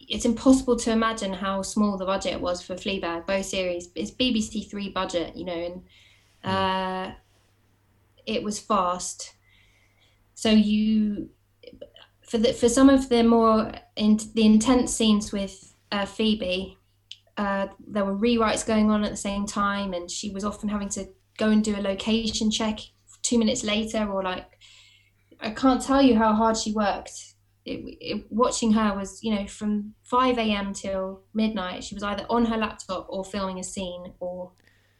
[0.00, 3.90] it's impossible to imagine how small the budget was for Fleabag, both series.
[3.94, 5.82] It's BBC Three budget, you know, and
[6.44, 7.12] uh,
[8.26, 9.34] it was fast.
[10.34, 11.30] So you,
[12.22, 16.77] for the for some of the more in the intense scenes with uh, Phoebe,
[17.38, 20.88] uh, there were rewrites going on at the same time, and she was often having
[20.90, 21.08] to
[21.38, 22.80] go and do a location check
[23.22, 24.58] two minutes later, or like
[25.40, 27.12] I can't tell you how hard she worked.
[27.64, 30.72] It, it, watching her was, you know, from 5 a.m.
[30.72, 34.52] till midnight, she was either on her laptop or filming a scene or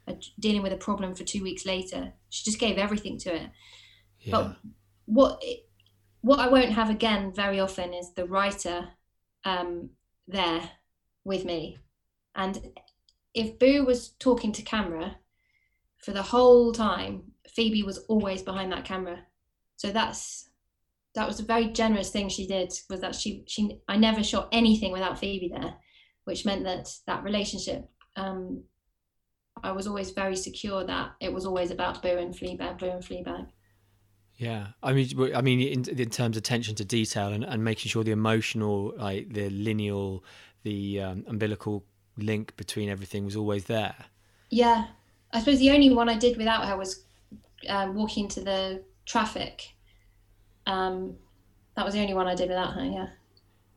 [0.07, 2.13] uh dealing with a problem for two weeks later.
[2.29, 3.49] She just gave everything to it.
[4.19, 4.57] yeah, But
[5.05, 5.65] what it,
[6.21, 8.89] what I won't have again very often is the writer
[9.45, 9.89] um,
[10.27, 10.69] there
[11.23, 11.77] with me.
[12.39, 12.71] And
[13.33, 15.17] if Boo was talking to camera
[15.97, 19.25] for the whole time, Phoebe was always behind that camera.
[19.75, 20.49] So that's
[21.15, 24.47] that was a very generous thing she did was that she she I never shot
[24.53, 25.75] anything without Phoebe there,
[26.23, 28.63] which meant that that relationship um,
[29.61, 33.03] I was always very secure that it was always about Boo and Fleabag, Boo and
[33.03, 33.47] Fleabag.
[34.35, 37.89] Yeah, I mean, I mean, in, in terms of attention to detail and, and making
[37.89, 40.23] sure the emotional, like the lineal,
[40.63, 41.83] the um, umbilical
[42.23, 43.95] link between everything was always there.
[44.49, 44.87] Yeah,
[45.31, 47.03] I suppose the only one I did without her was
[47.67, 49.75] um, walking into the traffic
[50.65, 51.15] Um,
[51.75, 52.83] that was the only one I did without her.
[52.85, 53.07] Yeah.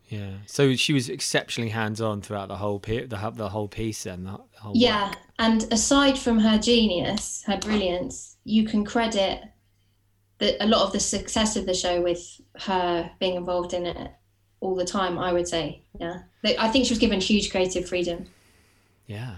[0.09, 0.33] Yeah.
[0.47, 4.03] So she was exceptionally hands-on throughout the whole pe- the, the whole piece.
[4.05, 5.17] Then the whole Yeah, work.
[5.39, 9.43] and aside from her genius, her brilliance, you can credit
[10.39, 14.11] the, a lot of the success of the show with her being involved in it
[14.63, 15.19] all the time.
[15.19, 16.21] I would say, yeah.
[16.59, 18.27] I think she was given huge creative freedom.
[19.07, 19.37] Yeah.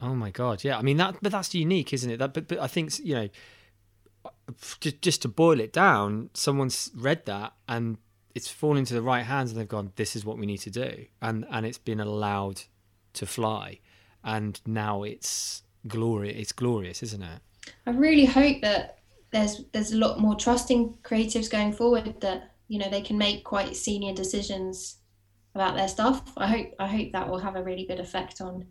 [0.00, 0.64] Oh my god.
[0.64, 0.76] Yeah.
[0.76, 2.18] I mean that, but that's unique, isn't it?
[2.18, 3.28] That, but, but I think you know,
[4.80, 7.96] just just to boil it down, someone's read that and
[8.34, 10.70] it's fallen into the right hands, and they've gone, "This is what we need to
[10.70, 12.60] do," and and it's been allowed
[13.14, 13.80] to fly,
[14.22, 16.36] and now it's glorious.
[16.36, 17.40] It's glorious, isn't it?
[17.86, 18.98] I really hope that
[19.30, 23.44] there's there's a lot more trusting creatives going forward that you know they can make
[23.44, 24.98] quite senior decisions
[25.54, 26.22] about their stuff.
[26.36, 28.66] I hope I hope that will have a really good effect on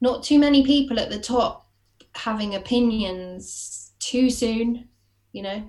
[0.00, 1.66] not too many people at the top
[2.14, 4.88] having opinions too soon,
[5.32, 5.64] you know.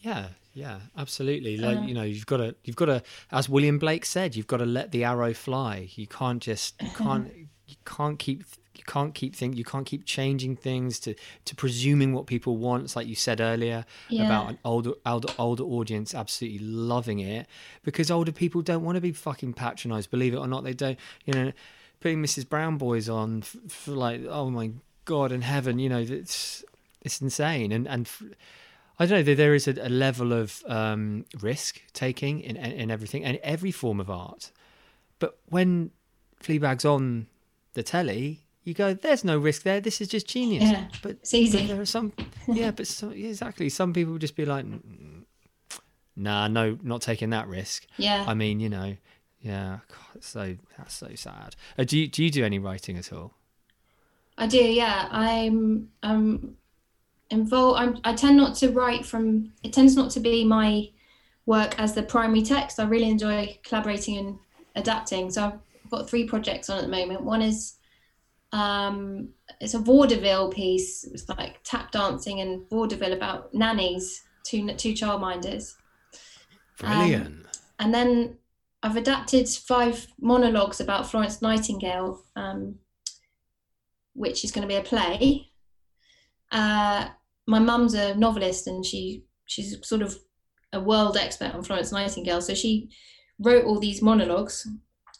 [0.00, 1.56] Yeah, yeah, absolutely.
[1.56, 4.46] Like Um, you know, you've got to, you've got to, as William Blake said, you've
[4.46, 5.88] got to let the arrow fly.
[5.94, 7.30] You can't just, you can't,
[7.66, 8.44] you can't keep,
[8.94, 11.10] can't keep think, you can't keep changing things to
[11.48, 12.80] to presuming what people want.
[12.84, 14.26] It's like you said earlier Yeah.
[14.26, 16.60] about an older, older, older audience absolutely
[16.94, 17.46] loving it
[17.88, 20.10] because older people don't want to be fucking patronised.
[20.10, 20.98] Believe it or not, they don't.
[21.26, 21.52] You know,
[22.00, 22.48] putting Mrs.
[22.48, 24.66] Brown boys on f- for like, oh my
[25.04, 26.64] god in heaven, you know, it's
[27.02, 28.08] it's insane and and.
[29.00, 29.22] I don't know.
[29.22, 33.36] there- There is a, a level of um, risk taking in, in in everything and
[33.54, 34.50] every form of art.
[35.20, 35.92] But when
[36.42, 37.28] Fleabag's on
[37.74, 38.26] the telly,
[38.64, 39.80] you go, "There's no risk there.
[39.80, 41.58] This is just genius." Yeah, but it's easy.
[41.58, 42.12] but there are some,
[42.46, 43.68] yeah, but so, yeah, exactly.
[43.68, 45.24] Some people would just be like, "Mm,
[46.16, 48.24] "Nah, no, not taking that risk." Yeah.
[48.26, 48.96] I mean, you know,
[49.40, 49.78] yeah.
[49.88, 51.56] God, so that's so sad.
[51.78, 53.34] Uh, do you do you do any writing at all?
[54.36, 55.08] I do, yeah.
[55.10, 56.56] I'm um
[57.30, 57.80] involved.
[57.80, 59.52] I'm, I tend not to write from.
[59.62, 60.90] It tends not to be my
[61.46, 62.78] work as the primary text.
[62.78, 64.38] I really enjoy collaborating and
[64.76, 65.30] adapting.
[65.30, 67.22] So I've got three projects on at the moment.
[67.22, 67.77] One is
[68.52, 69.30] um,
[69.60, 71.04] it's a vaudeville piece.
[71.04, 75.74] It's like tap dancing and vaudeville about nannies, two two childminders.
[76.78, 77.46] Brilliant.
[77.78, 78.38] And then
[78.82, 82.76] I've adapted five monologues about Florence Nightingale, um,
[84.14, 85.50] which is going to be a play.
[86.50, 87.08] Uh,
[87.46, 90.16] my mum's a novelist and she she's sort of
[90.72, 92.40] a world expert on Florence Nightingale.
[92.40, 92.90] So she
[93.38, 94.66] wrote all these monologues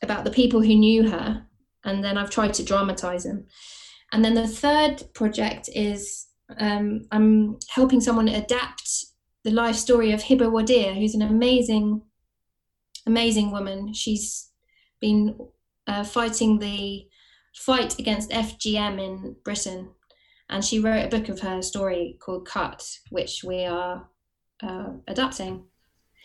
[0.02, 1.46] about the people who knew her,
[1.84, 3.46] and then I've tried to dramatize them.
[4.12, 6.26] And then the third project is
[6.58, 9.06] um, I'm helping someone adapt
[9.44, 12.02] the life story of Hibo Wardere, who's an amazing,
[13.06, 13.92] amazing woman.
[13.92, 14.50] She's
[15.00, 15.36] been
[15.86, 17.06] uh, fighting the
[17.54, 19.90] fight against FGM in Britain,
[20.48, 24.08] and she wrote a book of her story called Cut, which we are
[24.62, 25.64] uh, adapting.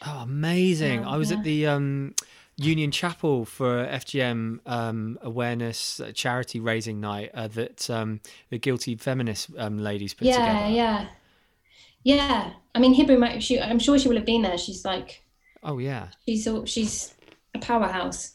[0.06, 1.02] Oh, amazing!
[1.02, 1.38] Yeah, I was yeah.
[1.38, 2.16] at the um,
[2.58, 8.96] Union Chapel for FGM um, awareness uh, charity raising night uh, that um, the Guilty
[8.96, 10.74] Feminist um, ladies put yeah, together.
[10.74, 11.08] yeah,
[12.04, 12.16] yeah.
[12.16, 12.54] yeah.
[12.76, 14.58] I mean, Hibo, might- she, I'm sure she will have been there.
[14.58, 15.24] She's like
[15.64, 16.10] Oh yeah.
[16.26, 17.14] she's a, she's
[17.56, 18.34] a powerhouse.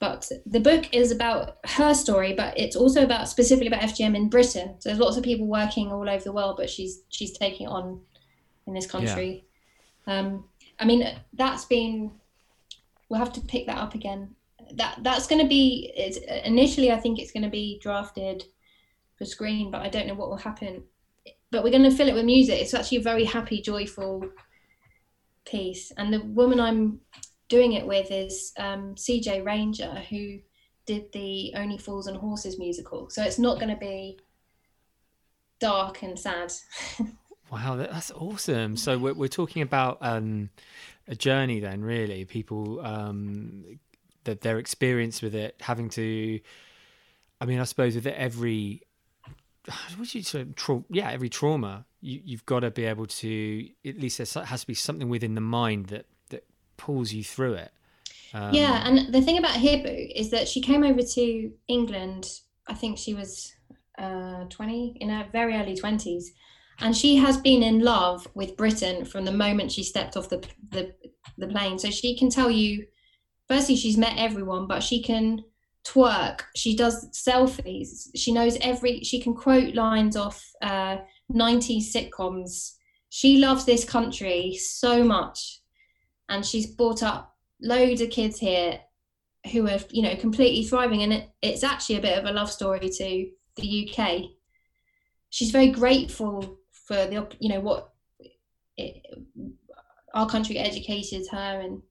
[0.00, 4.28] But the book is about her story, but it's also about specifically about FGM in
[4.28, 4.74] Britain.
[4.80, 7.70] So there's lots of people working all over the world, but she's she's taking it
[7.70, 8.00] on
[8.66, 9.44] in this country.
[10.08, 10.44] Um,
[10.80, 12.10] I mean, that's been.
[13.12, 14.34] We'll have to pick that up again.
[14.76, 15.92] That that's going to be.
[15.94, 18.42] It's initially, I think it's going to be drafted
[19.18, 20.84] for screen, but I don't know what will happen.
[21.50, 22.58] But we're going to fill it with music.
[22.58, 24.24] It's actually a very happy, joyful
[25.44, 27.00] piece, and the woman I'm
[27.50, 30.38] doing it with is um, CJ Ranger, who
[30.86, 33.10] did the Only Fools and Horses musical.
[33.10, 34.20] So it's not going to be
[35.60, 36.50] dark and sad.
[37.52, 38.78] Wow, that's awesome.
[38.78, 40.48] So we're we're talking about um,
[41.06, 42.24] a journey then, really.
[42.24, 43.78] People um,
[44.24, 46.40] that their experience with it, having to.
[47.42, 48.82] I mean, I suppose with every.
[49.96, 50.46] What you say?
[50.56, 53.68] Tra- yeah, every trauma, you, you've got to be able to.
[53.84, 56.46] At least there has to be something within the mind that that
[56.78, 57.70] pulls you through it.
[58.32, 62.30] Um, yeah, and the thing about Hibo is that she came over to England.
[62.66, 63.52] I think she was
[63.98, 66.24] uh, 20 in her very early 20s,
[66.82, 70.44] and she has been in love with Britain from the moment she stepped off the
[70.70, 70.92] the,
[71.38, 71.78] the plane.
[71.78, 72.86] So she can tell you,
[73.48, 75.44] firstly, she's met everyone, but she can
[75.86, 76.40] twerk.
[76.56, 78.08] She does selfies.
[78.16, 79.00] She knows every.
[79.04, 80.98] She can quote lines off uh,
[81.32, 82.72] 90s sitcoms.
[83.10, 85.60] She loves this country so much,
[86.28, 88.80] and she's brought up loads of kids here
[89.52, 92.50] who are you know completely thriving and it, it's actually a bit of a love
[92.50, 94.22] story to the UK
[95.30, 97.92] she's very grateful for the you know what
[98.76, 99.02] it,
[100.14, 101.82] our country educated her and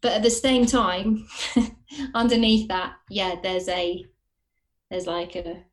[0.00, 1.26] but at the same time
[2.14, 4.04] underneath that yeah there's a
[4.90, 5.64] there's like a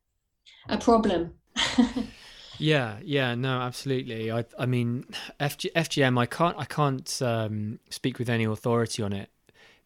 [0.70, 1.34] a problem
[2.60, 4.32] Yeah, yeah, no, absolutely.
[4.32, 5.06] I, I mean,
[5.40, 6.20] FG, FGM.
[6.20, 9.30] I can't, I can't um, speak with any authority on it,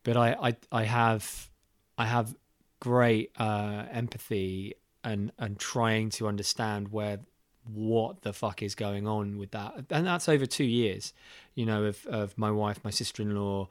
[0.04, 1.50] but I, I, I have,
[1.98, 2.34] I have
[2.80, 7.20] great uh, empathy and and trying to understand where
[7.66, 11.14] what the fuck is going on with that, and that's over two years,
[11.56, 13.68] you know, of of my wife, my sister in law,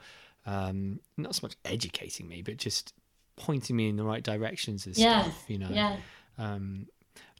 [0.47, 2.95] um, not so much educating me, but just
[3.37, 5.23] pointing me in the right directions and yeah.
[5.23, 5.71] stuff, you know.
[5.71, 5.97] Yeah.
[6.39, 6.87] Um,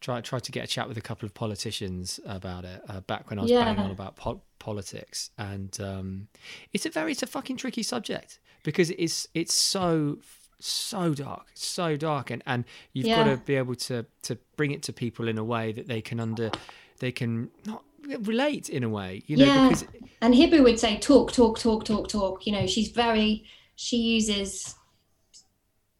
[0.01, 3.29] try tried to get a chat with a couple of politicians about it uh, back
[3.31, 3.65] when I was Yeah.
[3.65, 6.29] banging on about po- politics, and um,
[6.73, 10.19] it's a very it's a fucking tricky subject because it's it's so
[10.61, 14.83] so dark, so dark, and and you've got to be able to to bring it
[14.85, 16.51] to people in a way that they can under
[16.99, 17.83] they can not
[18.21, 19.69] relate in a way, you know, Yeah.
[19.69, 19.85] because
[20.21, 22.47] and Hibo would say talk talk talk talk talk.
[22.47, 23.45] You know she's very
[23.77, 24.75] she uses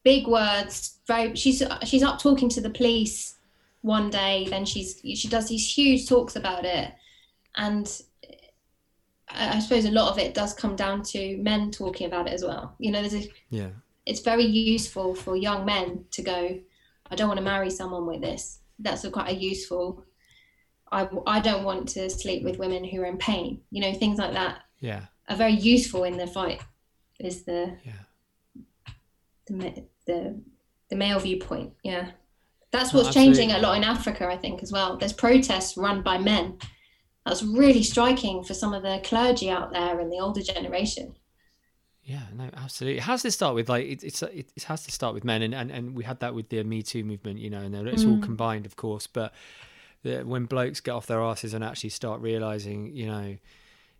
[0.03, 3.35] big words very she's she's up talking to the police
[3.81, 6.93] one day then she's she does these huge talks about it.
[7.55, 8.01] And
[9.29, 12.33] I I suppose a lot of it does come down to men talking about it
[12.33, 12.75] as well.
[12.79, 13.69] You know there's a yeah,
[14.05, 16.59] it's very useful for young men to go
[17.09, 18.59] i don't want to marry someone with this.
[18.79, 20.05] That's a quite a useful
[20.91, 24.17] I, I don't want to sleep with women who are in pain you know things
[24.17, 26.61] like that yeah, are very useful in the fight
[27.19, 28.93] is the yeah.
[29.47, 30.41] the the,
[30.89, 32.11] the male viewpoint yeah.
[32.71, 34.97] That's what's changing a lot in africa i think as well.
[34.97, 36.57] There's protests run by men.
[37.25, 41.15] That's really striking for some of the clergy out there and the older generation
[42.03, 42.97] Yeah, no, absolutely.
[42.97, 45.41] It has to start with like it, it's it, it has to start with men,
[45.43, 48.03] and, and and we had that with the Me Too movement, you know, and it's
[48.03, 48.23] all Mm.
[48.23, 49.05] combined, of course.
[49.07, 49.33] But
[50.03, 53.37] the, when blokes get off their asses and actually start realizing, you know,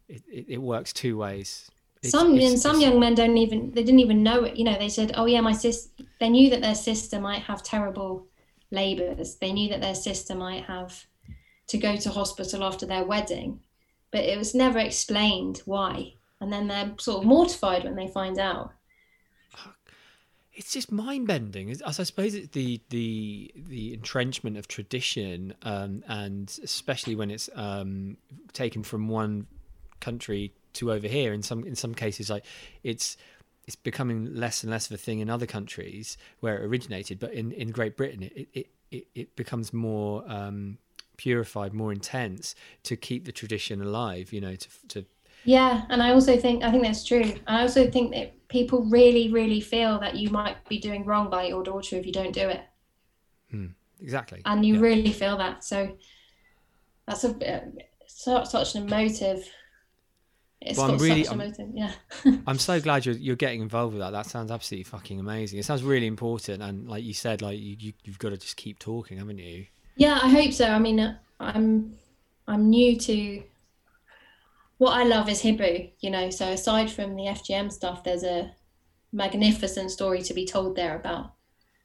[0.10, 1.70] it, it, it works two ways.
[2.02, 4.58] It's- some it's- and some it's- young men don't even they didn't even know it
[4.58, 5.90] you know they said oh yeah my sis
[6.20, 8.26] they knew that their sister might have terrible
[8.72, 11.06] labors they knew that their sister might have
[11.68, 13.60] to go to hospital after their wedding
[14.10, 18.38] but it was never explained why and then they're sort of mortified when they find
[18.38, 18.74] out
[20.54, 21.72] it's just mind bending.
[21.72, 27.50] As I suppose it's the the the entrenchment of tradition, um, and especially when it's
[27.56, 28.18] um,
[28.54, 29.48] taken from one
[30.00, 31.34] country to over here.
[31.34, 32.46] In some in some cases, like
[32.84, 33.18] it's
[33.66, 37.20] it's becoming less and less of a thing in other countries where it originated.
[37.20, 40.80] But in, in Great Britain, it it, it, it becomes more um,
[41.16, 44.34] purified, more intense to keep the tradition alive.
[44.34, 45.06] You know, to to
[45.46, 49.32] yeah and i also think i think that's true i also think that people really
[49.32, 52.48] really feel that you might be doing wrong by your daughter if you don't do
[52.50, 52.62] it
[54.02, 54.42] exactly.
[54.46, 54.80] and you Yeah.
[54.82, 55.64] really feel that.
[55.64, 55.96] So
[57.06, 57.62] that's a
[58.08, 59.48] such such an emotive.
[60.62, 62.42] It's Well, I'm got really- such an I'm- emotive, yeah.
[62.48, 64.12] I'm so glad you're you're getting involved with that.
[64.12, 65.60] That sounds absolutely fucking amazing.
[65.60, 68.58] It sounds really important, and like you said, like you, you you've got to just
[68.58, 69.66] keep talking, haven't you?
[69.98, 70.68] yeah, I hope so.
[70.68, 71.96] I mean, uh, I'm
[72.48, 73.44] I'm new to.
[74.82, 76.32] What I love is Hibo, you know.
[76.32, 78.52] So aside from the FGM stuff, there's a
[79.14, 81.34] magnificent story to be told there about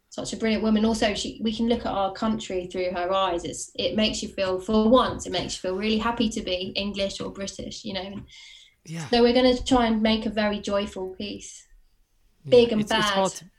[0.09, 0.87] such a brilliant woman.
[0.87, 3.45] Also, she we can look at our country through her eyes.
[3.45, 6.73] It's it makes you feel for once, it makes you feel really happy to be
[6.75, 8.23] English or British, you know.
[8.87, 9.07] Yeah.
[9.11, 11.67] So we're going to try and make a very joyful piece.
[12.45, 12.51] yeah.
[12.51, 13.31] Big and It's- it's bad.
[13.41, 13.51] to-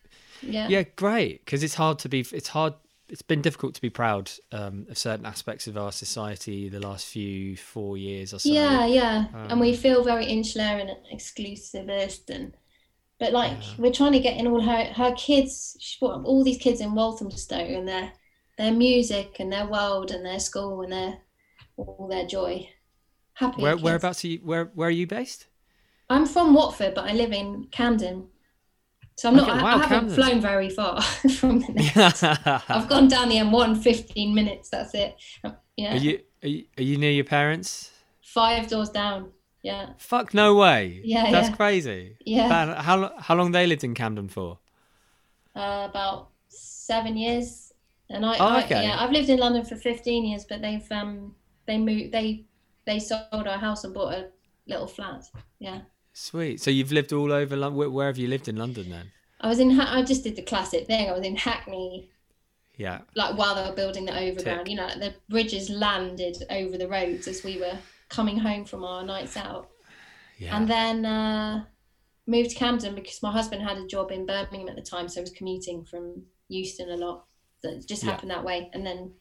[0.56, 0.68] Yeah.
[0.68, 1.46] yeah, great.
[1.46, 2.22] Because it's hard to be.
[2.22, 2.74] It's hard.
[3.10, 7.06] It's been difficult to be proud um, of certain aspects of our society the last
[7.08, 8.50] few four years or so.
[8.50, 9.26] Yeah, yeah.
[9.50, 12.54] and we Um, feel very insular and exclusivist and
[13.20, 13.74] but like Yeah.
[13.80, 16.82] we're trying to get in all her her kids she brought up all these kids
[16.82, 18.12] in Walthamstow and their
[18.58, 21.18] their music and their world and their school and their
[21.78, 22.70] all their joy.
[23.34, 23.62] Happy.
[23.62, 24.40] Where whereabouts are you?
[24.44, 25.48] Where where are you based?
[26.10, 28.28] I'm from Watford, but I live in Camden.
[29.18, 29.50] So I'm not.
[29.50, 31.02] Okay, I, wow, I haven't flown very far
[31.40, 32.24] from the next.
[32.70, 34.70] I've gone down the M1 15 minutes.
[34.70, 35.16] That's it.
[35.76, 35.94] Yeah.
[35.94, 37.92] Are you, are you are you near your parents?
[38.22, 39.32] Five doors down.
[39.64, 39.90] Yeah.
[39.98, 41.02] Fuck no way.
[41.04, 41.56] Yeah, That's yeah.
[41.56, 42.18] crazy.
[42.26, 42.48] Yeah.
[42.48, 44.60] Man, how how long they lived in Camden for?
[45.56, 47.74] Uh, about seven years.
[48.10, 48.84] And I, Oh, I okay.
[48.84, 52.46] yeah, I've lived in London for 15 years, but they've um they moved they
[52.86, 54.30] they sold our house and bought a
[54.68, 55.24] little flat.
[55.60, 55.82] Yeah.
[56.20, 56.60] Sweet.
[56.60, 57.78] So you've lived all over London.
[57.78, 59.12] Where, where have you lived in London then?
[59.40, 61.08] I was in I just did the classic thing.
[61.08, 62.10] I was in Hackney
[62.76, 63.02] Yeah.
[63.16, 64.70] like while they were building the overground, Tick.
[64.70, 67.78] you know, the bridges landed over the roads as we were
[68.10, 69.70] coming home from our nights out.
[70.40, 70.58] Yeah.
[70.58, 71.66] And then uh,
[72.26, 75.22] moved to Camden because my husband had a job in Birmingham at the time, so
[75.22, 77.26] I was commuting from Euston a lot.
[77.62, 78.10] So it just Yeah.
[78.12, 78.72] happened that way.
[78.74, 79.14] And then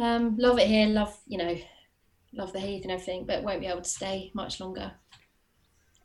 [0.00, 1.56] um, love it here, love, you know,
[2.32, 4.90] love the heath and everything, but won't be able to stay much longer.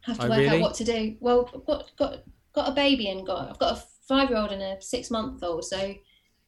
[0.02, 0.58] Have to Oh, work really?
[0.58, 1.16] out what to do.
[1.20, 2.24] Well, I've got got
[2.54, 5.44] got a baby and got I've got a five year old and a six month
[5.44, 5.94] old, so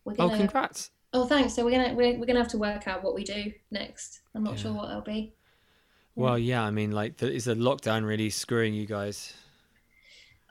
[0.06, 0.38] we're Oh, gonna.
[0.38, 0.92] congrats.
[1.14, 1.54] Oh, thanks.
[1.54, 4.22] So we're gonna we're, we're gonna have to work out what we do next.
[4.34, 4.64] I'm not Yeah.
[4.64, 5.34] sure what it'll be.
[6.16, 9.34] Well, yeah, I mean, like, the, is the lockdown really screwing you guys?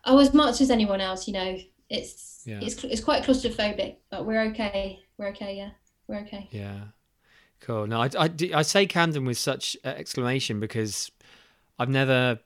[0.06, 2.60] Oh, as much as anyone else, you know, it's Yeah.
[2.62, 5.00] it's it's quite claustrophobic, but we're okay.
[5.18, 5.56] We're okay.
[5.56, 5.70] Yeah,
[6.06, 6.48] we're okay.
[6.50, 6.80] Yeah.
[7.60, 7.86] Cool.
[7.86, 11.10] No, I, I, I say Camden with such uh, exclamation because
[11.78, 12.38] I've never,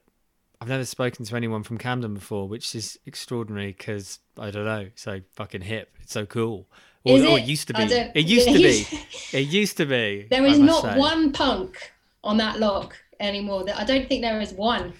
[0.61, 4.79] I've never spoken to anyone from Camden before, which is extraordinary because I don't know,
[4.81, 5.93] it's so fucking hip.
[6.01, 6.67] It's so cool.
[7.03, 7.43] Or, Is or it?
[7.43, 7.83] it used to be.
[7.83, 8.85] It used to be.
[9.37, 10.27] It used to be.
[10.29, 10.97] There I is not say.
[10.97, 11.91] one punk
[12.23, 13.63] on that lock anymore.
[13.65, 14.93] That I don't think there is one.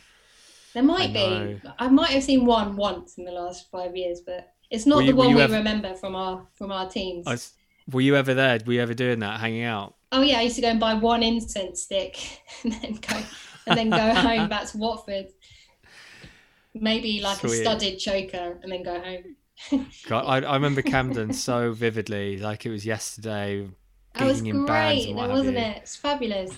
[0.74, 1.58] There might know.
[1.64, 1.70] be.
[1.80, 5.04] I might have seen one once in the last five years, but it's not Were
[5.08, 7.26] the one we ever- remember from our from our teens.
[7.28, 7.54] I s-
[7.90, 8.60] were you ever there?
[8.66, 9.96] Were you ever doing that, hanging out?
[10.12, 13.18] Oh yeah, I used to go and buy one incense stick and then go
[13.68, 15.28] and then go home back to Watford.
[16.74, 17.62] Maybe like a Sweet.
[17.62, 19.86] studded choker and then go home.
[20.08, 23.70] God, I, I remember Camden so vividly, like it was yesterday.
[24.14, 25.78] That was great, and though, what have wasn't it?
[25.78, 26.58] It's fabulous.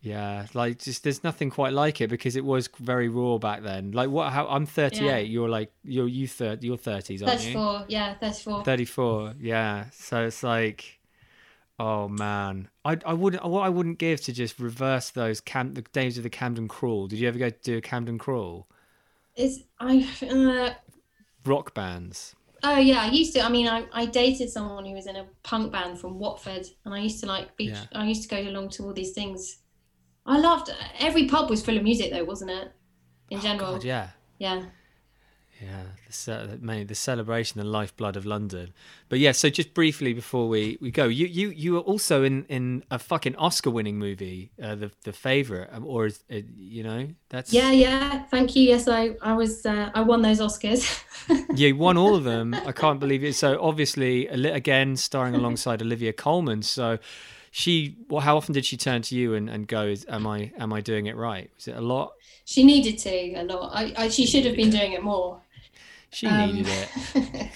[0.00, 3.90] Yeah, like just there's nothing quite like it because it was very raw back then.
[3.92, 4.32] Like what?
[4.32, 5.04] How I'm 38.
[5.04, 5.16] Yeah.
[5.18, 7.52] You're like you're you thir- you're 30s, aren't you?
[7.52, 8.64] 34, yeah, 34.
[8.64, 9.34] 34.
[9.40, 9.86] Yeah.
[9.92, 10.97] So it's like,
[11.78, 15.82] oh man, I I wouldn't what I wouldn't give to just reverse those Cam the
[15.82, 17.06] days of the Camden crawl.
[17.06, 18.68] Did you ever go do a Camden crawl?
[19.36, 20.74] It's I uh,
[21.44, 22.34] Rock bands.
[22.62, 23.40] Oh yeah, I used to.
[23.42, 26.92] I mean, I, I dated someone who was in a punk band from Watford, and
[26.92, 27.66] I used to like be.
[27.66, 27.84] Yeah.
[27.92, 29.58] I used to go along to all these things.
[30.26, 32.72] I loved every pub was full of music though, wasn't it?
[33.30, 34.08] In general, Oh, God, yeah.
[34.38, 34.64] yeah.
[35.60, 35.82] Yeah,
[36.24, 38.72] the, mate, the celebration, the lifeblood of London.
[39.08, 42.44] But yeah, so just briefly before we, we go, you you you were also in,
[42.44, 47.08] in a fucking Oscar-winning movie, uh, the the favorite, um, or is it, you know
[47.28, 48.22] that's Yeah, yeah.
[48.24, 48.62] Thank you.
[48.62, 51.02] Yes, I I was uh, I won those Oscars.
[51.56, 52.54] you won all of them.
[52.54, 53.34] I can't believe it.
[53.34, 56.62] So obviously, again, starring alongside Olivia Colman.
[56.62, 56.98] So
[57.50, 60.52] she, well, how often did she turn to you and, and go, is, "Am I
[60.56, 62.12] am I doing it right?" Was it a lot?
[62.48, 63.72] she needed to a lot.
[63.74, 65.42] I, I she should have been doing it more.
[66.10, 66.68] She Um, needed
[67.14, 67.50] it.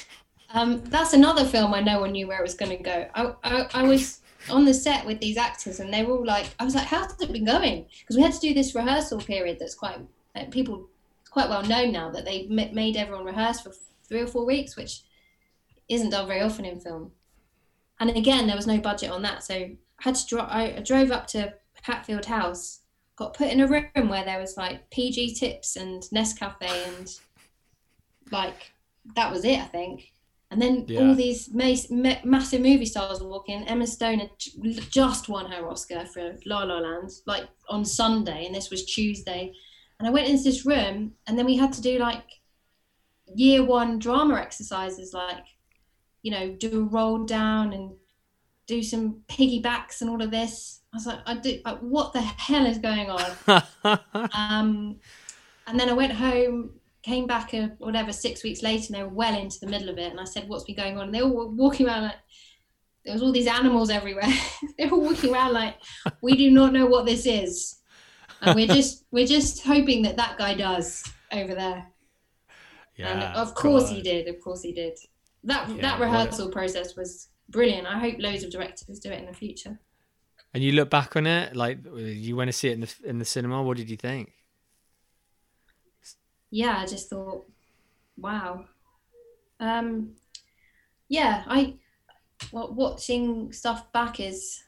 [0.54, 3.06] um, that's another film I no one knew where it was going to go.
[3.14, 6.46] I, I, I was on the set with these actors, and they were all like,
[6.58, 7.86] I was like, how's it been going?
[8.00, 9.98] Because we had to do this rehearsal period that's quite,
[10.34, 10.88] uh, people,
[11.20, 13.72] it's quite well known now that they ma- made everyone rehearse for
[14.08, 15.02] three or four weeks, which
[15.88, 17.12] isn't done very often in film.
[18.00, 19.44] And again, there was no budget on that.
[19.44, 22.80] So I had to dro- I, I drove up to Hatfield House,
[23.16, 27.08] got put in a room where there was like PG tips and Nescafe and
[28.32, 28.72] like
[29.16, 30.12] that was it, I think.
[30.50, 31.00] And then Yeah.
[31.08, 33.66] all these ma- ma- massive movie stars were walking.
[33.66, 34.52] Emma Stone had j-
[34.90, 39.52] just won her Oscar for La La Land, like on Sunday, and this was Tuesday.
[39.98, 42.24] And I went into this room, and then we had to do like
[43.34, 45.44] year one drama exercises, like
[46.22, 47.92] you know, do a roll down and
[48.68, 50.82] do some piggybacks and all of this.
[50.92, 51.60] I was like, I do.
[51.64, 53.62] Like, what the hell is going on?
[54.34, 55.00] Um,
[55.66, 56.70] and then I went home,
[57.02, 59.98] came back, uh, whatever, six weeks later, and they were well into the middle of
[59.98, 60.10] it.
[60.10, 61.06] And I said, What's been going on?
[61.06, 62.16] And they all were walking around like,
[63.04, 64.28] there was all these animals everywhere.
[64.78, 65.76] they were walking around like,
[66.22, 67.78] We do not know what this is.
[68.40, 71.86] And we're just, we're just hoping that that guy does over there.
[72.98, 74.28] and yeah, of course he did.
[74.28, 74.98] Of course he did.
[75.44, 77.86] That, Yeah, that what a- rehearsal process was brilliant.
[77.86, 79.80] I hope loads of directors do it in the future.
[80.54, 83.18] And you look back on it, like you went to see it in the in
[83.18, 83.62] the cinema.
[83.62, 84.32] What did you think?
[86.52, 87.46] Yeah, I just thought,
[88.18, 88.66] wow.
[89.58, 90.12] Um,
[91.08, 91.74] yeah, I
[92.52, 94.62] well, watching stuff back is,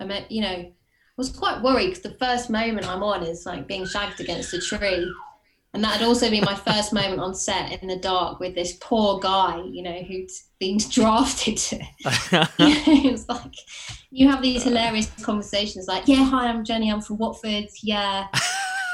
[0.00, 0.72] I mean, you know, I
[1.16, 4.60] was quite worried because the first moment I'm on is like being shagged against a
[4.60, 5.12] tree,
[5.74, 8.76] and that had also been my first moment on set in the dark with this
[8.80, 11.78] poor guy, you know, who's been drafted to.
[12.58, 13.54] it's like
[14.10, 17.68] you have these hilarious conversations like, yeah, hi, I'm Jenny, I'm from Watford.
[17.80, 18.26] Yeah,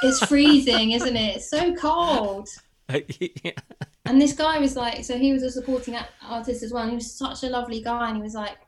[0.05, 1.37] it's freezing, isn't it?
[1.37, 2.49] It's so cold.
[2.89, 3.53] yeah.
[4.05, 6.83] And this guy was like, so he was a supporting artist as well.
[6.83, 8.09] And he was such a lovely guy.
[8.09, 8.59] And he was like,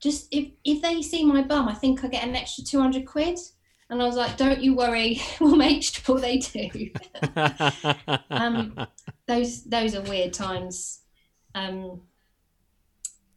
[0.00, 3.38] just if, if they see my bum, I think I get an extra 200 quid.
[3.90, 6.90] And I was like, don't you worry, we'll make sure they do.
[8.30, 8.86] um,
[9.26, 11.00] those those are weird times.
[11.56, 12.02] Um,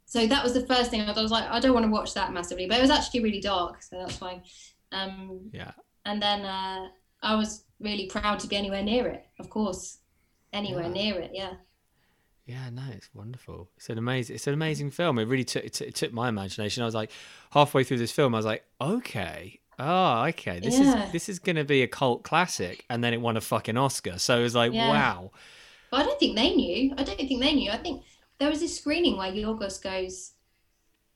[0.06, 2.32] so that was the first thing I was like, I don't want to watch that
[2.32, 4.44] massively, but it was actually really dark, so that's fine.
[4.92, 5.72] Um, yeah.
[6.06, 6.90] and then uh,
[7.24, 9.98] I was really proud to be anywhere near it, of course,
[10.52, 10.90] anywhere Yeah.
[10.90, 11.54] near it, yeah.
[12.46, 13.70] Yeah, no, it's wonderful.
[13.78, 15.18] It's an amazing, it's an amazing film.
[15.18, 16.84] It really took it, took- it took my imagination.
[16.84, 17.10] I was like,
[17.52, 21.06] halfway through this film, I was like, okay, oh, okay, this Yeah.
[21.06, 24.20] is this is gonna be a cult classic, and then it won a fucking Oscar.
[24.20, 24.90] So it was like, Yeah.
[24.90, 25.32] wow,
[25.90, 26.94] But I don't think they knew.
[26.98, 27.72] I don't think they knew.
[27.72, 28.04] I think
[28.40, 30.34] there was this screening where Yorgos goes,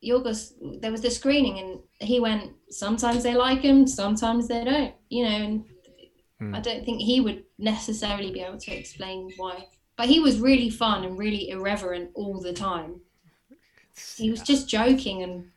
[0.03, 1.80] Yorgos, there was the screening and
[2.10, 5.66] he went, sometimes they like him, sometimes they don't, you know, and
[6.39, 6.53] Hmm.
[6.53, 9.67] I don't think he would necessarily be able to explain why.
[9.95, 13.01] But he was really fun and really irreverent all the time.
[14.15, 15.49] He was just joking and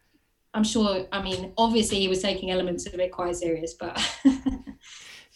[0.55, 4.01] I'm sure, I mean, obviously he was taking elements of it quite serious, but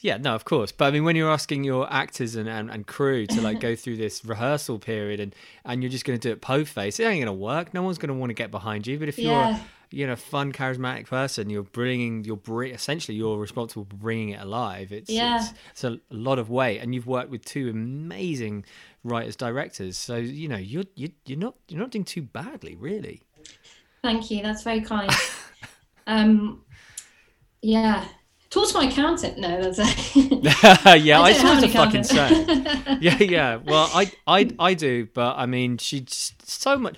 [0.04, 0.70] Yeah, no, of course.
[0.70, 3.74] But I mean, when you're asking your actors and, and, and crew to like go
[3.74, 5.34] through this rehearsal period and,
[5.64, 7.72] and you're just going to do it po face, it ain't going to work.
[7.72, 8.98] No one's going to want to get behind you.
[8.98, 9.58] But if you're.
[9.94, 14.40] You know, fun, charismatic person, you're bringing, you're bring, essentially you're responsible for bringing it
[14.40, 14.92] alive.
[14.92, 15.36] It's, Yeah.
[15.36, 18.64] it's, it's a lot of weight, and you've worked with two amazing
[19.04, 19.96] writers, directors.
[19.96, 23.22] So you know, you're you, you're not you're not doing too badly, really.
[24.02, 24.42] Thank you.
[24.42, 25.10] That's very kind.
[26.06, 26.62] um,
[27.62, 28.04] yeah.
[28.50, 29.38] Talk to my accountant.
[29.38, 30.94] No, that's a...
[30.98, 32.98] yeah, I, just have to fucking say.
[33.00, 33.56] yeah, yeah.
[33.56, 36.96] Well, I, I, I do, but I mean, she's so much.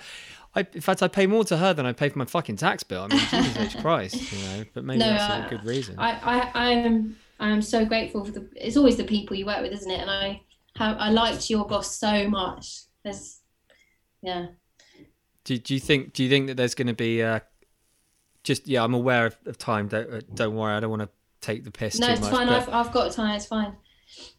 [0.57, 2.83] I, in fact, I pay more to her than I pay for my fucking tax
[2.83, 3.03] bill.
[3.03, 3.81] I mean, Jesus H.
[3.81, 4.63] Christ, you know.
[4.73, 5.95] But maybe No, that's I- a good reason.
[5.97, 8.47] I, I, I am, I am so grateful for the.
[8.55, 9.99] It's always the people you work with, isn't it?
[10.01, 10.41] And I
[10.75, 12.81] have, I liked your boss so much.
[13.03, 13.39] There's,
[14.21, 14.47] yeah.
[15.43, 16.13] do, do you think?
[16.13, 17.21] Do you think that there's going to be?
[17.21, 17.39] Uh,
[18.43, 19.87] just yeah, I'm aware of, of time.
[19.89, 20.73] Don't uh, don't worry.
[20.73, 21.09] I don't want to
[21.41, 22.31] take the piss No, too it's much.
[22.31, 22.47] fine.
[22.47, 23.35] but- I've, I've got time.
[23.35, 23.73] It's fine.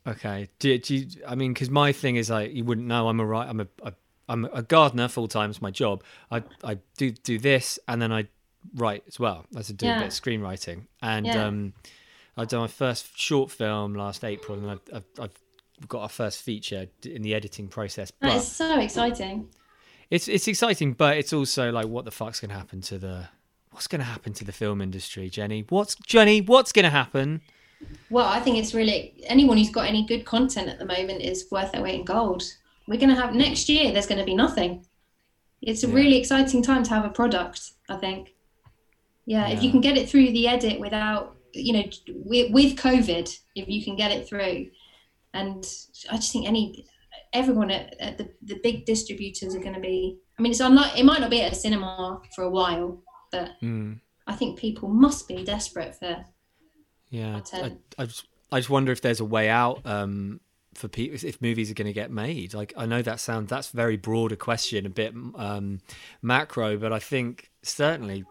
[0.07, 0.49] Okay.
[0.59, 3.09] Do, do you, I mean, because my thing is like you wouldn't know.
[3.09, 3.47] I'm a right.
[3.49, 3.93] I'm a, a
[4.29, 5.51] I'm a gardener full time.
[5.51, 6.03] It's my job.
[6.31, 8.29] I I do do this and then I
[8.75, 9.47] write as well.
[9.57, 11.47] I do a bit of screenwriting and Yeah.
[11.47, 11.73] um,
[12.37, 15.05] I've done my first short film last April and I've I've,
[15.81, 18.11] I've got our first feature in the editing process.
[18.21, 19.49] That But is so exciting.
[20.11, 23.29] it's it's exciting, but it's also like what the fuck's gonna happen to the
[23.71, 25.65] what's gonna happen to the film industry, Jenny?
[25.69, 26.41] What's Jenny?
[26.41, 27.41] What's gonna happen?
[28.11, 31.47] Well, I think it's really anyone who's got any good content at the moment is
[31.51, 32.43] worth their weight in gold.
[32.89, 33.93] We're going to have next year.
[33.93, 34.87] There's going to be nothing.
[35.61, 35.95] It's a Yeah.
[35.95, 37.73] really exciting time to have a product.
[37.89, 38.35] I think.
[39.27, 41.85] Yeah, if you can get it through the edit without, you know,
[42.25, 44.71] with, with COVID, if you can get it through,
[45.35, 45.63] and
[46.11, 46.87] I just think any
[47.35, 50.19] everyone at, at the the big distributors are going to be.
[50.39, 53.51] I mean, it's unlike it might not be at a cinema for a while, but
[53.61, 53.95] Hmm.
[54.27, 56.25] I think people must be desperate for
[57.11, 57.77] Yeah, I.
[57.99, 60.41] I just I just wonder if there's a way out um,
[60.79, 62.55] for people if movies are going to get made.
[62.55, 65.81] Like I know that sounds that's very broad a question, a bit um,
[66.23, 68.25] macro, but I think certainly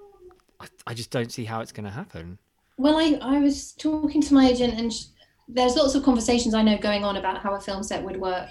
[0.59, 2.39] I, I just don't see how it's going to happen.
[2.77, 5.05] Well, I, I was talking to my agent, and sh
[5.49, 8.49] there's lots of conversations I know going on about how a film set would work.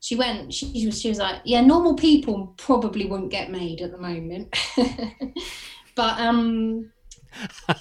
[0.00, 3.92] She went, she was, she was like, yeah, normal people probably wouldn't get made at
[3.92, 4.54] the moment,
[5.94, 6.92] but um,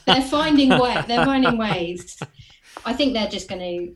[0.08, 2.18] they're finding way, they're finding ways.
[2.86, 3.96] I think they're just going to.